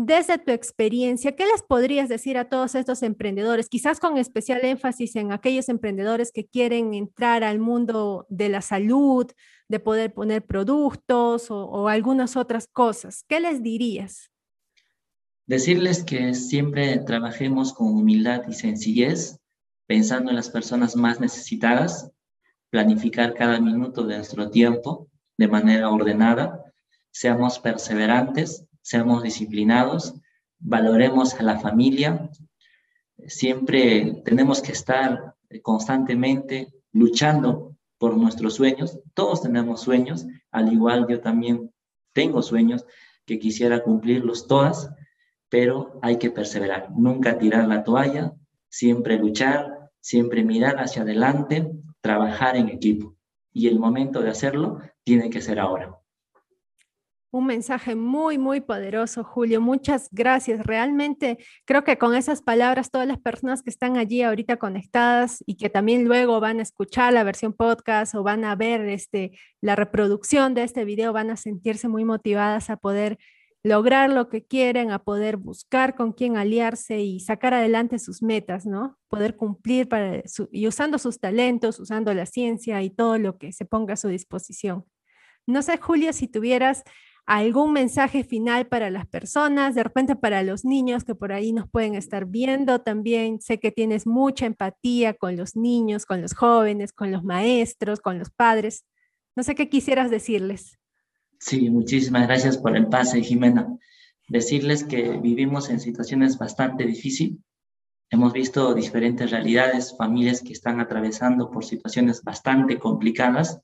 Desde 0.00 0.38
tu 0.38 0.52
experiencia, 0.52 1.34
¿qué 1.34 1.44
les 1.44 1.64
podrías 1.64 2.08
decir 2.08 2.38
a 2.38 2.48
todos 2.48 2.76
estos 2.76 3.02
emprendedores? 3.02 3.68
Quizás 3.68 3.98
con 3.98 4.16
especial 4.16 4.64
énfasis 4.64 5.16
en 5.16 5.32
aquellos 5.32 5.68
emprendedores 5.68 6.30
que 6.30 6.46
quieren 6.46 6.94
entrar 6.94 7.42
al 7.42 7.58
mundo 7.58 8.24
de 8.28 8.48
la 8.48 8.60
salud, 8.60 9.26
de 9.68 9.80
poder 9.80 10.14
poner 10.14 10.46
productos 10.46 11.50
o, 11.50 11.88
algunas 11.88 12.36
otras 12.36 12.68
cosas. 12.68 13.24
¿Qué 13.26 13.40
les 13.40 13.60
dirías? 13.60 14.30
Decirles 15.46 16.04
que 16.04 16.32
siempre 16.32 16.98
trabajemos 16.98 17.72
con 17.72 17.88
humildad 17.88 18.42
y 18.46 18.52
sencillez, 18.52 19.40
pensando 19.88 20.30
en 20.30 20.36
las 20.36 20.48
personas 20.48 20.94
más 20.94 21.18
necesitadas, 21.18 22.08
planificar 22.70 23.34
cada 23.34 23.58
minuto 23.58 24.04
de 24.04 24.18
nuestro 24.18 24.48
tiempo 24.48 25.08
de 25.36 25.48
manera 25.48 25.90
ordenada, 25.90 26.72
seamos 27.10 27.58
perseverantes 27.58 28.67
seamos 28.88 29.22
disciplinados, 29.22 30.14
valoremos 30.58 31.34
a 31.34 31.42
la 31.42 31.60
familia, 31.60 32.30
siempre 33.26 34.22
tenemos 34.24 34.62
que 34.62 34.72
estar 34.72 35.34
constantemente 35.60 36.72
luchando 36.92 37.76
por 37.98 38.16
nuestros 38.16 38.54
sueños. 38.54 38.98
Todos 39.12 39.42
tenemos 39.42 39.82
sueños, 39.82 40.26
al 40.50 40.72
igual 40.72 41.06
yo 41.06 41.20
también 41.20 41.70
tengo 42.14 42.40
sueños 42.40 42.86
que 43.26 43.38
quisiera 43.38 43.82
cumplirlos 43.82 44.46
todas, 44.46 44.88
pero 45.50 45.98
hay 46.00 46.16
que 46.16 46.30
perseverar, 46.30 46.90
nunca 46.96 47.36
tirar 47.36 47.68
la 47.68 47.84
toalla, 47.84 48.32
siempre 48.70 49.18
luchar, 49.18 49.90
siempre 50.00 50.44
mirar 50.44 50.78
hacia 50.78 51.02
adelante, 51.02 51.70
trabajar 52.00 52.56
en 52.56 52.70
equipo. 52.70 53.14
Y 53.52 53.68
el 53.68 53.78
momento 53.78 54.22
de 54.22 54.30
hacerlo 54.30 54.80
tiene 55.04 55.28
que 55.28 55.42
ser 55.42 55.58
ahora. 55.58 55.98
Un 57.30 57.44
mensaje 57.44 57.94
muy, 57.94 58.38
muy 58.38 58.62
poderoso, 58.62 59.22
Julio. 59.22 59.60
Muchas 59.60 60.08
gracias. 60.10 60.64
Realmente 60.64 61.36
creo 61.66 61.84
que 61.84 61.98
con 61.98 62.14
esas 62.14 62.40
palabras 62.40 62.90
todas 62.90 63.06
las 63.06 63.18
personas 63.18 63.62
que 63.62 63.68
están 63.68 63.98
allí 63.98 64.22
ahorita 64.22 64.56
conectadas 64.56 65.44
y 65.44 65.56
que 65.56 65.68
también 65.68 66.06
luego 66.06 66.40
van 66.40 66.58
a 66.58 66.62
escuchar 66.62 67.12
la 67.12 67.24
versión 67.24 67.52
podcast 67.52 68.14
o 68.14 68.22
van 68.22 68.46
a 68.46 68.56
ver 68.56 68.80
este, 68.88 69.32
la 69.60 69.76
reproducción 69.76 70.54
de 70.54 70.62
este 70.62 70.86
video 70.86 71.12
van 71.12 71.30
a 71.30 71.36
sentirse 71.36 71.86
muy 71.86 72.04
motivadas 72.04 72.70
a 72.70 72.78
poder 72.78 73.18
lograr 73.62 74.10
lo 74.10 74.30
que 74.30 74.46
quieren, 74.46 74.90
a 74.90 75.00
poder 75.00 75.36
buscar 75.36 75.96
con 75.96 76.12
quién 76.14 76.38
aliarse 76.38 77.00
y 77.00 77.20
sacar 77.20 77.52
adelante 77.52 77.98
sus 77.98 78.22
metas, 78.22 78.64
¿no? 78.64 78.96
Poder 79.08 79.36
cumplir 79.36 79.88
para 79.88 80.22
y 80.50 80.66
usando 80.66 80.96
sus 80.96 81.20
talentos, 81.20 81.78
usando 81.78 82.14
la 82.14 82.24
ciencia 82.24 82.80
y 82.82 82.88
todo 82.88 83.18
lo 83.18 83.36
que 83.36 83.52
se 83.52 83.66
ponga 83.66 83.94
a 83.94 83.96
su 83.96 84.08
disposición. 84.08 84.86
No 85.46 85.62
sé, 85.62 85.78
Julio, 85.78 86.12
si 86.12 86.28
tuvieras 86.28 86.84
algún 87.28 87.74
mensaje 87.74 88.24
final 88.24 88.68
para 88.68 88.88
las 88.88 89.06
personas, 89.06 89.74
de 89.74 89.82
repente 89.82 90.16
para 90.16 90.42
los 90.42 90.64
niños 90.64 91.04
que 91.04 91.14
por 91.14 91.30
ahí 91.30 91.52
nos 91.52 91.68
pueden 91.68 91.94
estar 91.94 92.24
viendo 92.24 92.80
también. 92.80 93.42
Sé 93.42 93.60
que 93.60 93.70
tienes 93.70 94.06
mucha 94.06 94.46
empatía 94.46 95.12
con 95.12 95.36
los 95.36 95.54
niños, 95.54 96.06
con 96.06 96.22
los 96.22 96.32
jóvenes, 96.32 96.94
con 96.94 97.12
los 97.12 97.24
maestros, 97.24 98.00
con 98.00 98.18
los 98.18 98.30
padres. 98.30 98.86
No 99.36 99.42
sé 99.42 99.54
qué 99.54 99.68
quisieras 99.68 100.10
decirles. 100.10 100.78
Sí, 101.38 101.68
muchísimas 101.68 102.26
gracias 102.26 102.56
por 102.56 102.74
el 102.74 102.86
pase, 102.86 103.20
Jimena. 103.20 103.76
Decirles 104.28 104.82
que 104.82 105.18
vivimos 105.18 105.68
en 105.68 105.80
situaciones 105.80 106.38
bastante 106.38 106.86
difíciles, 106.86 107.38
hemos 108.08 108.32
visto 108.32 108.72
diferentes 108.72 109.30
realidades, 109.30 109.94
familias 109.98 110.40
que 110.40 110.54
están 110.54 110.80
atravesando 110.80 111.50
por 111.50 111.66
situaciones 111.66 112.24
bastante 112.24 112.78
complicadas. 112.78 113.60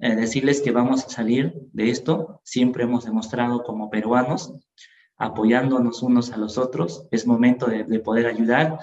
Eh, 0.00 0.14
decirles 0.14 0.60
que 0.60 0.70
vamos 0.70 1.04
a 1.04 1.08
salir 1.08 1.54
de 1.72 1.90
esto, 1.90 2.40
siempre 2.44 2.84
hemos 2.84 3.04
demostrado 3.04 3.64
como 3.64 3.90
peruanos, 3.90 4.54
apoyándonos 5.16 6.02
unos 6.02 6.30
a 6.30 6.36
los 6.36 6.56
otros, 6.56 7.06
es 7.10 7.26
momento 7.26 7.66
de, 7.66 7.98
poder 7.98 8.26
ayudar 8.26 8.78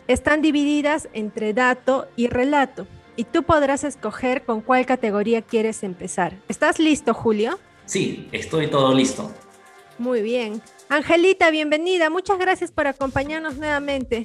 Están 0.06 0.42
divididas 0.42 1.08
entre 1.12 1.52
dato 1.52 2.06
y 2.14 2.28
relato 2.28 2.86
y 3.18 3.24
tú 3.24 3.42
podrás 3.42 3.82
escoger 3.82 4.44
con 4.44 4.60
cuál 4.60 4.86
categoría 4.86 5.42
quieres 5.42 5.82
empezar. 5.82 6.36
¿Estás 6.46 6.78
listo, 6.78 7.14
Julio? 7.14 7.58
Sí, 7.84 8.28
estoy 8.30 8.68
todo 8.68 8.94
listo. 8.94 9.32
Muy 9.98 10.22
bien. 10.22 10.62
Angelita, 10.88 11.50
bienvenida. 11.50 12.10
Muchas 12.10 12.38
gracias 12.38 12.70
por 12.70 12.86
acompañarnos 12.86 13.56
nuevamente. 13.56 14.24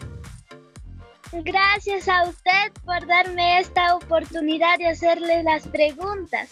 Gracias 1.31 2.07
a 2.07 2.29
usted 2.29 2.71
por 2.85 3.07
darme 3.07 3.59
esta 3.59 3.95
oportunidad 3.95 4.77
de 4.77 4.89
hacerle 4.89 5.41
las 5.41 5.67
preguntas. 5.67 6.51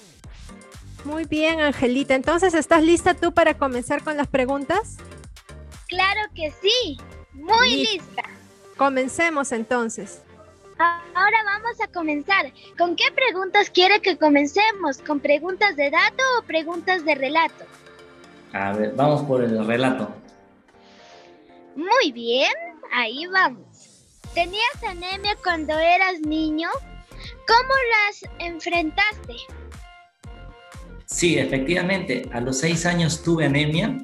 Muy 1.06 1.26
bien, 1.26 1.60
Angelita. 1.60 2.16
Entonces, 2.16 2.56
¿estás 2.56 2.82
lista 2.82 3.14
tú 3.14 3.36
para 3.36 3.54
comenzar 3.54 4.04
con 4.04 4.18
las 4.18 4.26
preguntas? 4.26 4.98
Claro 5.88 6.22
que 6.34 6.52
sí. 6.60 6.98
Muy 7.34 7.86
lista. 7.86 8.24
Comencemos 8.78 9.52
entonces. 9.52 10.24
Ahora 10.82 11.38
vamos 11.46 11.80
a 11.80 11.88
comenzar. 11.88 12.52
¿Con 12.78 12.96
qué 12.96 13.06
preguntas 13.14 13.70
quiere 13.70 14.02
que 14.02 14.18
comencemos? 14.18 14.98
¿Con 14.98 15.20
preguntas 15.20 15.76
de 15.76 15.92
dato 15.92 16.24
o 16.40 16.44
preguntas 16.44 17.06
de 17.06 17.16
relato? 17.16 17.66
A 18.54 18.74
ver, 18.74 18.94
vamos 18.96 19.22
por 19.24 19.44
el 19.44 19.66
relato. 19.66 20.14
Muy 21.76 22.12
bien, 22.12 22.52
ahí 22.92 23.26
vamos. 23.28 23.66
¿Tenías 24.34 24.84
anemia 24.88 25.38
cuando 25.44 25.78
eras 25.78 26.20
niño? 26.22 26.70
¿Cómo 27.48 27.74
las 27.92 28.32
enfrentaste? 28.40 29.36
Sí, 31.06 31.38
efectivamente, 31.38 32.30
a 32.34 32.40
los 32.40 32.58
seis 32.58 32.86
años 32.86 33.22
tuve 33.22 33.46
anemia, 33.46 33.98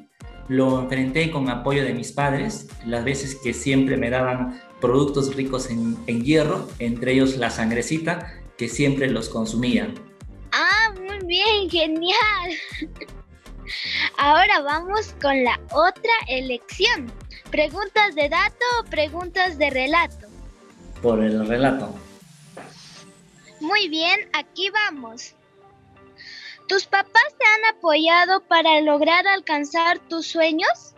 lo 0.48 0.82
enfrenté 0.82 1.30
con 1.30 1.48
apoyo 1.48 1.82
de 1.82 1.94
mis 1.94 2.12
padres, 2.12 2.68
las 2.84 3.04
veces 3.04 3.34
que 3.42 3.52
siempre 3.52 3.96
me 3.96 4.10
daban 4.10 4.60
productos 4.80 5.34
ricos 5.34 5.70
en, 5.70 5.96
en 6.06 6.24
hierro, 6.24 6.68
entre 6.78 7.12
ellos 7.12 7.36
la 7.36 7.50
sangrecita, 7.50 8.34
que 8.56 8.68
siempre 8.68 9.08
los 9.08 9.28
consumía. 9.28 9.92
Ah, 10.52 10.92
muy 10.98 11.18
bien, 11.26 11.70
genial. 11.70 12.52
Ahora 14.16 14.60
vamos 14.60 15.14
con 15.20 15.44
la 15.44 15.60
otra 15.72 16.12
elección. 16.28 17.12
¿Preguntas 17.50 18.14
de 18.14 18.28
dato 18.28 18.64
o 18.80 18.84
preguntas 18.84 19.58
de 19.58 19.70
relato? 19.70 20.26
Por 21.02 21.22
el 21.22 21.46
relato. 21.46 21.94
Muy 23.60 23.88
bien, 23.88 24.28
aquí 24.32 24.70
vamos. 24.70 25.34
¿Tus 26.68 26.86
papás 26.86 27.34
te 27.38 27.44
han 27.44 27.76
apoyado 27.76 28.40
para 28.42 28.80
lograr 28.82 29.26
alcanzar 29.26 29.98
tus 29.98 30.26
sueños? 30.26 30.94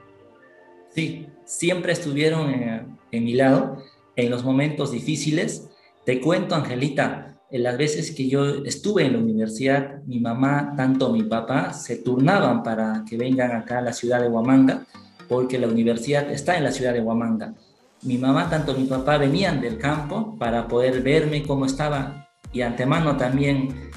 Sí, 0.94 1.28
siempre 1.44 1.92
estuvieron 1.92 2.98
en, 3.12 3.24
mi 3.24 3.34
lado 3.34 3.82
en 4.16 4.30
los 4.30 4.44
momentos 4.44 4.92
difíciles. 4.92 5.68
Te 6.04 6.20
cuento, 6.20 6.54
Angelita, 6.54 7.38
en 7.50 7.62
las 7.62 7.76
veces 7.76 8.12
que 8.12 8.28
yo 8.28 8.64
estuve 8.64 9.04
en 9.04 9.14
la 9.14 9.18
universidad, 9.18 10.02
mi 10.04 10.20
mamá, 10.20 10.74
tanto 10.76 11.12
mi 11.12 11.24
papá, 11.24 11.72
se 11.72 11.96
turnaban 11.96 12.62
para 12.62 13.04
que 13.08 13.16
vengan 13.16 13.52
acá 13.52 13.78
a 13.78 13.82
la 13.82 13.92
ciudad 13.92 14.20
de 14.20 14.28
Huamanga 14.28 14.86
porque 15.28 15.58
la 15.58 15.68
universidad 15.68 16.28
está 16.30 16.56
en 16.56 16.64
la 16.64 16.72
ciudad 16.72 16.92
de 16.92 17.00
Huamanga. 17.00 17.54
Mi 18.02 18.18
mamá, 18.18 18.50
tanto 18.50 18.74
mi 18.74 18.84
papá 18.84 19.16
venían 19.16 19.60
del 19.60 19.78
campo 19.78 20.36
para 20.38 20.66
poder 20.66 21.02
verme 21.02 21.44
cómo 21.44 21.66
estaba 21.66 22.28
y 22.52 22.62
antemano 22.62 23.16
también 23.16 23.90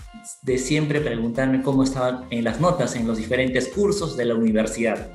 de 0.44 0.58
siempre 0.58 1.02
preguntarme 1.02 1.64
cómo 1.64 1.84
estaban 1.84 2.26
en 2.30 2.44
las 2.44 2.62
notas 2.62 2.96
en 2.96 3.08
los 3.08 3.18
diferentes 3.18 3.70
cursos 3.70 4.16
de 4.16 4.26
la 4.26 4.36
universidad. 4.36 5.10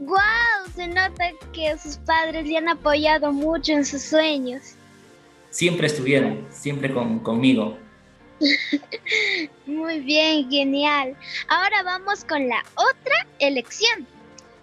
¡Wow! 0.00 0.18
Se 0.74 0.88
nota 0.88 1.30
que 1.52 1.76
sus 1.78 1.96
padres 1.98 2.46
le 2.46 2.56
han 2.56 2.68
apoyado 2.68 3.32
mucho 3.32 3.72
en 3.72 3.84
sus 3.84 4.02
sueños. 4.02 4.74
Siempre 5.50 5.86
estuvieron, 5.86 6.46
siempre 6.50 6.92
con, 6.92 7.18
conmigo. 7.20 7.78
Muy 9.66 10.00
bien, 10.00 10.50
genial. 10.50 11.16
Ahora 11.48 11.82
vamos 11.82 12.24
con 12.24 12.48
la 12.48 12.64
otra 12.74 13.26
elección. 13.38 14.06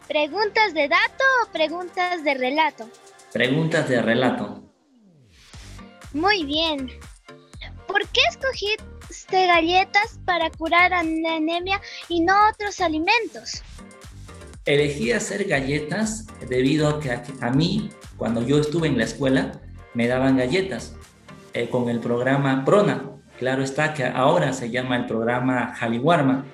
¿Preguntas 0.08 0.74
de 0.74 0.88
dato 0.88 1.24
o 1.44 1.52
preguntas 1.52 2.24
de 2.24 2.34
relato? 2.34 2.90
Preguntas 3.32 3.88
de 3.88 4.02
relato. 4.02 4.64
Muy 6.14 6.44
bien. 6.44 6.90
¿Por 7.88 8.08
qué 8.10 8.22
escogiste 8.30 9.46
galletas 9.46 10.20
para 10.26 10.50
curar 10.50 10.92
la 10.92 11.00
anemia 11.36 11.80
y 12.08 12.22
no 12.22 12.36
otros 12.50 12.82
alimentos? 12.82 13.62
Elegí 14.70 15.12
hacer 15.14 15.46
galletas 15.46 16.28
debido 16.48 16.88
a 16.90 17.00
que 17.00 17.10
a, 17.42 17.50
mí, 17.50 17.90
cuando 18.18 18.44
yo 18.46 18.60
estuve 18.60 18.88
en 18.88 19.00
la 19.00 19.06
escuela, 19.06 19.54
me 19.96 20.08
daban 20.08 20.38
galletas 20.38 20.96
eh, 21.56 21.70
con 21.70 21.90
el 21.90 22.00
programa 22.00 22.64
Prona. 22.66 23.10
Claro 23.40 23.64
está 23.64 23.96
que 23.96 24.04
ahora 24.04 24.54
se 24.54 24.70
llama 24.70 24.96
el 24.96 25.08
programa 25.08 25.74
Jaliwarma 25.74 26.46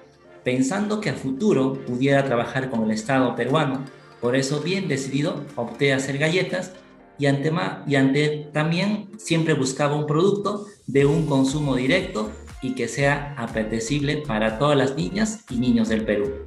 pensando 0.45 1.01
que 1.01 1.09
a 1.09 1.13
futuro 1.13 1.73
pudiera 1.73 2.23
trabajar 2.23 2.69
con 2.69 2.85
el 2.85 2.91
Estado 2.91 3.35
peruano. 3.35 3.83
Por 4.21 4.37
eso, 4.37 4.61
bien 4.61 4.87
decidido, 4.87 5.43
opté 5.57 5.91
a 5.91 5.97
hacer 5.97 6.17
galletas 6.17 6.71
y 7.19 7.25
ante, 7.25 7.51
y 7.85 7.95
ante 7.95 8.47
también 8.53 9.09
siempre 9.17 9.55
buscaba 9.55 9.93
un 9.93 10.07
producto 10.07 10.67
de 10.87 11.05
un 11.05 11.25
consumo 11.25 11.75
directo 11.75 12.31
y 12.61 12.75
que 12.75 12.87
sea 12.87 13.35
apetecible 13.37 14.23
para 14.25 14.57
todas 14.57 14.77
las 14.77 14.95
niñas 14.95 15.43
y 15.49 15.57
niños 15.57 15.89
del 15.89 16.05
Perú. 16.05 16.45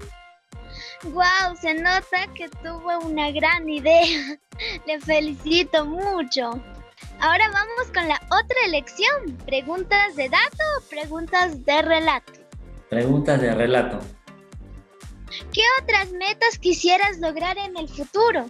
¡Wow! 1.05 1.57
Se 1.61 1.75
nota 1.75 2.27
que 2.35 2.49
tuvo 2.63 2.99
una 3.07 3.31
gran 3.31 3.69
idea. 3.69 4.39
Le 4.87 5.01
felicito 5.01 5.85
mucho. 5.87 6.51
Ahora 7.21 7.51
vamos 7.53 7.93
con 7.95 8.09
la 8.09 8.21
otra 8.27 8.57
elección. 8.67 9.37
¿Preguntas 9.47 10.17
de 10.17 10.29
dato 10.29 10.65
o 10.79 10.89
preguntas 10.89 11.65
de 11.65 11.83
relato? 11.83 12.33
Preguntas 12.91 13.41
de 13.41 13.55
relato. 13.55 14.01
¿Qué 15.53 15.63
otras 15.83 16.11
metas 16.13 16.59
quisieras 16.59 17.19
lograr 17.21 17.57
en 17.59 17.77
el 17.77 17.89
futuro? 17.89 18.47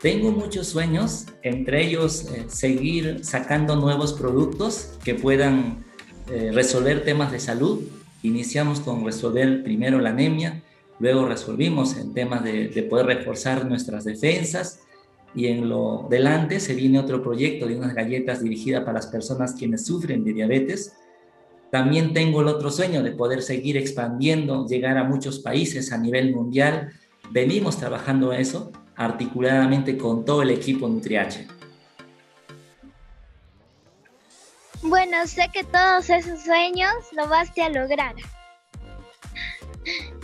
Tengo 0.00 0.30
muchos 0.30 0.68
sueños, 0.68 1.26
entre 1.42 1.84
ellos 1.84 2.26
eh, 2.32 2.44
seguir 2.48 3.24
sacando 3.24 3.74
nuevos 3.74 4.12
productos 4.12 4.96
que 5.02 5.16
puedan 5.16 5.84
eh, 6.30 6.50
resolver 6.52 7.04
temas 7.04 7.32
de 7.32 7.40
salud. 7.40 7.82
Iniciamos 8.22 8.78
con 8.80 9.04
resolver 9.04 9.64
primero 9.64 9.98
la 9.98 10.10
anemia, 10.10 10.62
luego 10.98 11.26
resolvimos 11.26 11.96
en 11.96 12.12
temas 12.12 12.42
de, 12.44 12.68
de 12.68 12.82
poder 12.82 13.06
reforzar 13.06 13.66
nuestras 13.66 14.04
defensas 14.04 14.80
y 15.34 15.46
en 15.46 15.68
lo 15.68 16.06
delante 16.10 16.58
se 16.60 16.74
viene 16.74 16.98
otro 16.98 17.22
proyecto 17.22 17.66
de 17.66 17.76
unas 17.76 17.94
galletas 17.94 18.42
dirigidas 18.42 18.80
para 18.80 18.94
las 18.94 19.06
personas 19.06 19.54
quienes 19.54 19.86
sufren 19.86 20.24
de 20.24 20.32
diabetes. 20.32 20.96
También 21.70 22.14
tengo 22.14 22.40
el 22.40 22.48
otro 22.48 22.70
sueño 22.70 23.02
de 23.02 23.12
poder 23.12 23.42
seguir 23.42 23.76
expandiendo, 23.76 24.66
llegar 24.66 24.96
a 24.96 25.04
muchos 25.04 25.38
países 25.40 25.92
a 25.92 25.98
nivel 25.98 26.34
mundial. 26.34 26.92
Venimos 27.30 27.76
trabajando 27.76 28.32
eso 28.32 28.72
articuladamente 28.96 29.98
con 29.98 30.24
todo 30.24 30.42
el 30.42 30.50
equipo 30.50 30.88
NutriH. 30.88 31.46
Bueno, 34.82 35.26
sé 35.26 35.48
que 35.52 35.64
todos 35.64 36.08
esos 36.08 36.40
sueños 36.40 36.92
lo 37.12 37.28
vas 37.28 37.50
a 37.58 37.68
lograr. 37.68 38.14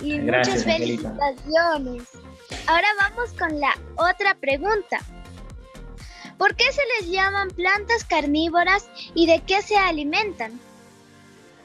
Y 0.02 0.18
muchas 0.18 0.64
felicitaciones. 0.64 2.02
Ahora 2.66 2.88
vamos 2.98 3.32
con 3.38 3.60
la 3.60 3.74
otra 3.96 4.36
pregunta. 4.40 4.98
¿Por 6.38 6.56
qué 6.56 6.64
se 6.72 6.82
les 6.98 7.10
llaman 7.10 7.48
plantas 7.50 8.04
carnívoras 8.04 8.88
y 9.14 9.26
de 9.26 9.40
qué 9.46 9.62
se 9.62 9.76
alimentan? 9.76 10.58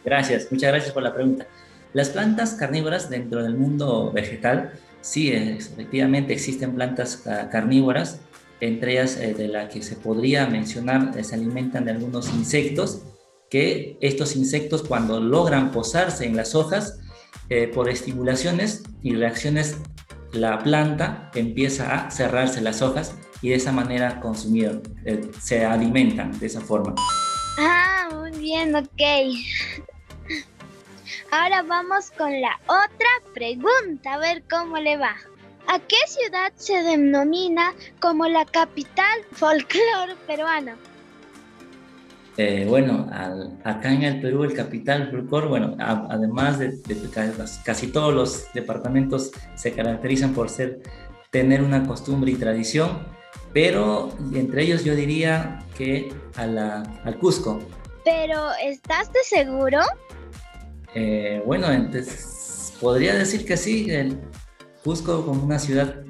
Gracias, 0.06 0.52
muchas 0.52 0.72
gracias 0.72 0.94
por 0.94 1.04
la 1.04 1.14
pregunta. 1.14 1.48
Las 1.94 2.10
plantas 2.10 2.54
carnívoras 2.54 3.10
dentro 3.10 3.42
del 3.44 3.56
mundo 3.56 4.12
vegetal 4.12 4.74
Sí, 5.02 5.32
efectivamente 5.32 6.34
existen 6.34 6.76
plantas 6.76 7.24
carnívoras, 7.52 8.20
entre 8.60 8.94
ellas 8.94 9.18
eh, 9.18 9.34
de 9.34 9.48
las 9.48 9.72
que 9.72 9.82
se 9.82 9.96
podría 9.96 10.48
mencionar, 10.48 11.14
eh, 11.18 11.24
se 11.24 11.36
alimentan 11.36 11.86
de 11.86 11.92
algunos 11.92 12.30
insectos, 12.34 13.04
que 13.50 13.98
estos 14.02 14.36
insectos 14.36 14.84
cuando 14.84 15.20
logran 15.22 15.72
posarse 15.72 16.26
en 16.26 16.36
las 16.36 16.54
hojas, 16.54 17.00
eh, 17.50 17.68
por 17.68 17.90
estimulaciones 17.90 18.84
y 19.02 19.16
reacciones, 19.16 19.78
la 20.32 20.60
planta 20.60 21.32
empieza 21.34 21.94
a 21.94 22.12
cerrarse 22.12 22.62
las 22.62 22.82
hojas 22.82 23.16
y 23.42 23.50
de 23.50 23.56
esa 23.56 23.72
manera 23.72 24.20
consumir, 24.20 24.82
se 25.42 25.66
alimentan 25.66 26.38
de 26.40 26.46
esa 26.46 26.62
forma. 26.62 26.94
Ah, 27.58 28.10
muy 28.14 28.32
bien, 28.32 28.76
ok. 28.76 29.02
Ahora 31.32 31.62
vamos 31.62 32.12
con 32.12 32.42
la 32.42 32.60
otra 32.66 33.34
pregunta, 33.34 34.14
a 34.14 34.18
ver 34.18 34.44
cómo 34.50 34.78
le 34.78 34.98
va. 34.98 35.16
¿A 35.68 35.80
qué 35.80 35.98
ciudad 36.08 36.52
se 36.56 36.82
denomina 36.82 37.74
como 38.00 38.28
la 38.28 38.46
capital 38.46 39.20
folclore 39.34 40.16
peruana? 40.26 40.76
Eh, 42.42 42.66
bueno, 42.70 43.06
acá 43.66 43.92
en 43.92 44.04
el 44.04 44.22
Perú 44.22 44.46
el 44.46 44.54
capital 44.54 45.12
folclore, 45.12 45.48
bueno, 45.48 45.76
además 45.78 46.58
de, 46.58 46.80
casi 47.66 47.88
todos 47.88 48.14
los 48.14 48.46
departamentos 48.54 49.32
se 49.56 49.74
caracterizan 49.74 50.34
por 50.34 50.50
ser 50.50 50.80
tener 51.32 51.62
una 51.62 51.86
costumbre 51.86 52.32
y 52.32 52.36
tradición, 52.36 53.06
pero 53.52 54.14
entre 54.34 54.64
ellos 54.64 54.86
yo 54.86 54.96
diría 54.96 55.60
que 55.78 56.14
a 56.38 56.84
al 57.04 57.20
Cusco. 57.20 57.60
Pero, 58.06 58.52
¿estás 58.64 59.12
de 59.12 59.20
seguro? 59.26 59.80
Eh, 60.96 61.44
bueno, 61.46 61.70
entonces 61.70 62.74
podría 62.80 63.16
decir 63.16 63.46
que 63.46 63.58
sí, 63.58 63.88
el 63.90 64.18
Cusco 64.82 65.26
como 65.26 65.44
una 65.44 65.60
ciudad 65.60 66.06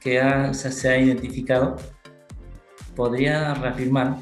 que 0.00 0.18
se, 0.54 0.88
ha 0.88 0.96
identificado, 0.96 1.76
podría 2.96 3.52
reafirmar. 3.52 4.16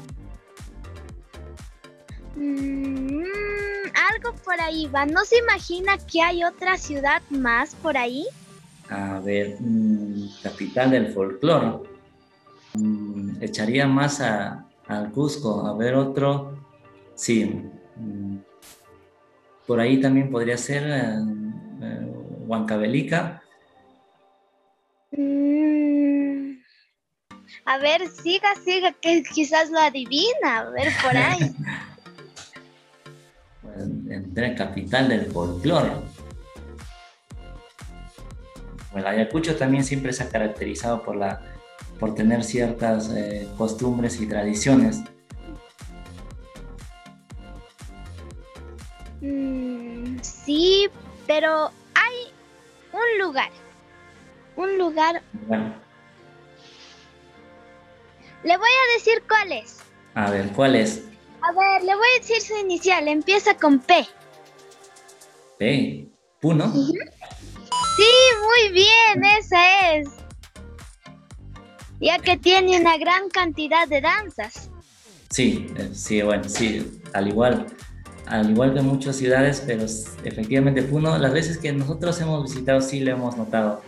Por 4.43 4.59
ahí 4.61 4.87
va. 4.87 5.05
¿No 5.05 5.25
se 5.25 5.37
imagina 5.37 5.97
que 5.97 6.21
hay 6.21 6.43
otra 6.43 6.77
ciudad 6.77 7.21
más 7.29 7.75
por 7.75 7.97
ahí? 7.97 8.25
A 8.89 9.19
ver, 9.19 9.57
mm, 9.59 10.41
capital 10.41 10.91
del 10.91 11.13
folclore. 11.13 11.79
Mm, 12.75 13.41
echaría 13.41 13.87
más 13.87 14.21
a, 14.21 14.65
al 14.87 15.11
Cusco. 15.11 15.65
A 15.65 15.75
ver, 15.75 15.95
otro. 15.95 16.57
Sí. 17.15 17.61
Por 19.65 19.79
ahí 19.79 20.01
también 20.01 20.29
podría 20.29 20.57
ser 20.57 20.83
eh, 20.83 21.15
eh, 21.81 22.13
Huancavelica. 22.45 23.41
Mm. 25.11 26.57
A 27.65 27.77
ver, 27.77 28.07
siga, 28.09 28.55
siga, 28.63 28.91
que 28.91 29.23
quizás 29.23 29.69
lo 29.69 29.79
adivina. 29.79 30.59
A 30.59 30.69
ver, 30.69 30.91
por 31.01 31.15
ahí. 31.15 31.55
entre 33.77 34.55
capital 34.55 35.09
del 35.09 35.25
folclore. 35.27 35.91
Bueno, 38.91 39.07
Ayacucho 39.07 39.55
también 39.55 39.83
siempre 39.83 40.13
se 40.13 40.23
ha 40.23 40.29
caracterizado 40.29 41.01
por, 41.03 41.15
la, 41.15 41.41
por 41.99 42.13
tener 42.13 42.43
ciertas 42.43 43.09
eh, 43.15 43.47
costumbres 43.57 44.21
y 44.21 44.27
tradiciones 44.27 45.01
Mm, 49.23 50.17
sí, 50.21 50.89
pero 51.25 51.71
hay 51.95 52.33
un 52.91 53.25
lugar. 53.25 53.49
Un 54.57 54.77
lugar. 54.77 55.21
Le 58.43 58.57
voy 58.57 58.69
a 58.69 58.93
decir 58.97 59.23
cuál 59.27 59.53
es. 59.53 59.79
A 60.13 60.29
ver, 60.29 60.49
¿cuál 60.49 60.75
es? 60.75 61.05
A 61.43 61.51
ver, 61.51 61.83
le 61.83 61.93
voy 61.95 62.07
a 62.15 62.19
decir 62.19 62.41
su 62.41 62.57
inicial. 62.57 63.07
Empieza 63.07 63.55
con 63.55 63.79
P. 63.79 64.07
P. 65.59 66.07
¿Puno? 66.39 66.71
Sí, 66.73 68.11
muy 68.41 68.71
bien, 68.73 69.25
esa 69.39 69.93
es. 69.95 70.09
Ya 71.99 72.19
que 72.19 72.37
tiene 72.37 72.79
una 72.79 72.97
gran 72.97 73.29
cantidad 73.29 73.87
de 73.87 74.01
danzas. 74.01 74.69
Sí, 75.29 75.67
eh, 75.77 75.89
sí, 75.93 76.21
bueno, 76.21 76.43
sí, 76.47 77.01
al 77.13 77.27
igual 77.27 77.65
al 78.25 78.49
igual 78.49 78.73
que 78.73 78.81
muchas 78.81 79.17
ciudades, 79.17 79.61
pero 79.65 79.83
efectivamente 79.83 80.81
Puno, 80.83 81.17
las 81.17 81.33
veces 81.33 81.57
que 81.57 81.73
nosotros 81.73 82.19
hemos 82.21 82.43
visitado 82.43 82.81
sí 82.81 83.01
lo 83.01 83.11
hemos 83.11 83.37
notado. 83.37 83.81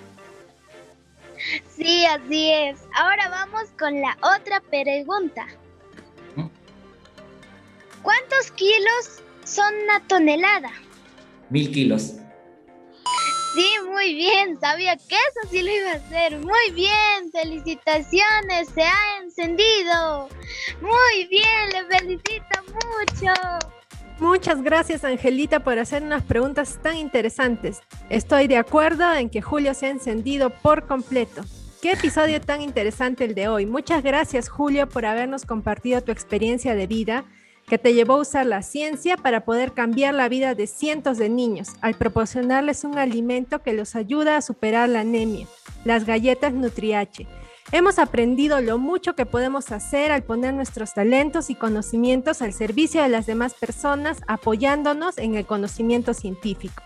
Sí, 1.75 2.05
así 2.05 2.51
es. 2.51 2.79
Ahora 2.95 3.29
vamos 3.29 3.63
con 3.77 4.01
la 4.01 4.17
otra 4.21 4.61
pregunta. 4.61 5.45
¿Cuántos 8.05 8.51
kilos 8.51 9.23
son 9.45 9.73
una 9.83 9.99
tonelada? 10.07 10.69
Mil 11.49 11.71
kilos. 11.71 12.13
Sí, 13.55 13.67
muy 13.89 14.13
bien. 14.13 14.59
Sabía 14.59 14.95
que 14.95 15.15
eso 15.15 15.49
sí 15.49 15.63
lo 15.63 15.71
iba 15.71 15.89
a 15.89 15.95
hacer. 15.95 16.37
Muy 16.37 16.71
bien. 16.75 17.31
Felicitaciones. 17.31 18.69
Se 18.75 18.83
ha 18.83 19.23
encendido. 19.23 20.29
Muy 20.81 21.27
bien. 21.31 21.69
Le 21.73 21.97
felicito 21.97 22.59
mucho. 22.75 23.33
Muchas 24.19 24.61
gracias 24.61 25.03
Angelita 25.03 25.63
por 25.63 25.79
hacer 25.79 26.03
unas 26.03 26.23
preguntas 26.23 26.77
tan 26.83 26.97
interesantes. 26.97 27.81
Estoy 28.11 28.47
de 28.47 28.57
acuerdo 28.57 29.11
en 29.15 29.31
que 29.31 29.41
Julio 29.41 29.73
se 29.73 29.87
ha 29.87 29.89
encendido 29.89 30.51
por 30.51 30.85
completo. 30.85 31.41
Qué 31.81 31.93
episodio 31.93 32.39
tan 32.39 32.61
interesante 32.61 33.25
el 33.25 33.33
de 33.33 33.47
hoy. 33.47 33.65
Muchas 33.65 34.03
gracias 34.03 34.47
Julio 34.47 34.87
por 34.87 35.07
habernos 35.07 35.43
compartido 35.45 36.01
tu 36.01 36.11
experiencia 36.11 36.75
de 36.75 36.85
vida 36.85 37.25
que 37.67 37.77
te 37.77 37.93
llevó 37.93 38.13
a 38.13 38.21
usar 38.21 38.45
la 38.45 38.61
ciencia 38.61 39.17
para 39.17 39.45
poder 39.45 39.73
cambiar 39.73 40.13
la 40.13 40.29
vida 40.29 40.55
de 40.55 40.67
cientos 40.67 41.17
de 41.17 41.29
niños 41.29 41.69
al 41.81 41.95
proporcionarles 41.95 42.83
un 42.83 42.97
alimento 42.97 43.61
que 43.63 43.73
los 43.73 43.95
ayuda 43.95 44.37
a 44.37 44.41
superar 44.41 44.89
la 44.89 45.01
anemia, 45.01 45.47
las 45.83 46.05
galletas 46.05 46.53
Nutriache 46.53 47.27
Hemos 47.71 47.97
aprendido 47.97 48.61
lo 48.61 48.77
mucho 48.77 49.15
que 49.15 49.25
podemos 49.25 49.71
hacer 49.71 50.11
al 50.11 50.23
poner 50.23 50.53
nuestros 50.53 50.93
talentos 50.93 51.49
y 51.49 51.55
conocimientos 51.55 52.43
al 52.43 52.53
servicio 52.53 53.01
de 53.01 53.09
las 53.09 53.25
demás 53.25 53.55
personas, 53.55 54.19
apoyándonos 54.27 55.17
en 55.17 55.33
el 55.33 55.47
conocimiento 55.47 56.13
científico. 56.13 56.83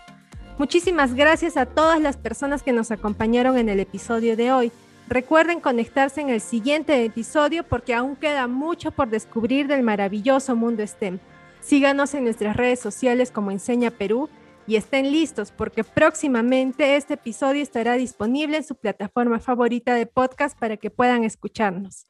Muchísimas 0.56 1.14
gracias 1.14 1.58
a 1.58 1.66
todas 1.66 2.00
las 2.00 2.16
personas 2.16 2.62
que 2.62 2.72
nos 2.72 2.90
acompañaron 2.90 3.58
en 3.58 3.68
el 3.68 3.78
episodio 3.78 4.36
de 4.36 4.52
hoy. 4.52 4.72
Recuerden 5.10 5.58
conectarse 5.58 6.20
en 6.20 6.30
el 6.30 6.40
siguiente 6.40 7.04
episodio 7.04 7.64
porque 7.64 7.94
aún 7.94 8.14
queda 8.14 8.46
mucho 8.46 8.92
por 8.92 9.10
descubrir 9.10 9.66
del 9.66 9.82
maravilloso 9.82 10.54
mundo 10.54 10.86
STEM. 10.86 11.18
Síganos 11.60 12.14
en 12.14 12.22
nuestras 12.22 12.56
redes 12.56 12.78
sociales 12.78 13.32
como 13.32 13.50
Enseña 13.50 13.90
Perú 13.90 14.28
y 14.68 14.76
estén 14.76 15.10
listos 15.10 15.50
porque 15.50 15.82
próximamente 15.82 16.94
este 16.94 17.14
episodio 17.14 17.60
estará 17.60 17.94
disponible 17.94 18.58
en 18.58 18.62
su 18.62 18.76
plataforma 18.76 19.40
favorita 19.40 19.94
de 19.94 20.06
podcast 20.06 20.56
para 20.56 20.76
que 20.76 20.90
puedan 20.90 21.24
escucharnos. 21.24 22.06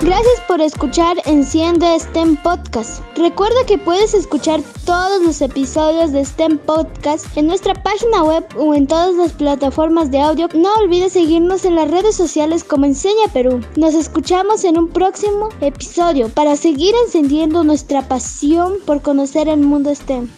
Gracias 0.00 0.40
por 0.46 0.60
escuchar 0.60 1.16
Enciende 1.24 1.98
STEM 1.98 2.36
Podcast. 2.42 3.02
Recuerda 3.16 3.64
que 3.66 3.78
puedes 3.78 4.12
escuchar 4.12 4.60
todos 4.84 5.22
los 5.22 5.40
episodios 5.40 6.12
de 6.12 6.22
STEM 6.22 6.58
Podcast 6.58 7.34
en 7.34 7.46
nuestra 7.46 7.72
página 7.72 8.22
web 8.22 8.46
o 8.58 8.74
en 8.74 8.86
todas 8.86 9.14
las 9.14 9.32
plataformas 9.32 10.10
de 10.10 10.20
audio. 10.20 10.48
No 10.52 10.74
olvides 10.74 11.14
seguirnos 11.14 11.64
en 11.64 11.76
las 11.76 11.90
redes 11.90 12.14
sociales 12.14 12.62
como 12.62 12.84
Enseña 12.84 13.28
Perú. 13.32 13.62
Nos 13.76 13.94
escuchamos 13.94 14.64
en 14.64 14.78
un 14.78 14.88
próximo 14.88 15.48
episodio 15.62 16.28
para 16.28 16.56
seguir 16.56 16.94
encendiendo 17.06 17.64
nuestra 17.64 18.06
pasión 18.06 18.74
por 18.84 19.00
conocer 19.00 19.48
el 19.48 19.60
mundo 19.60 19.94
STEM. 19.94 20.28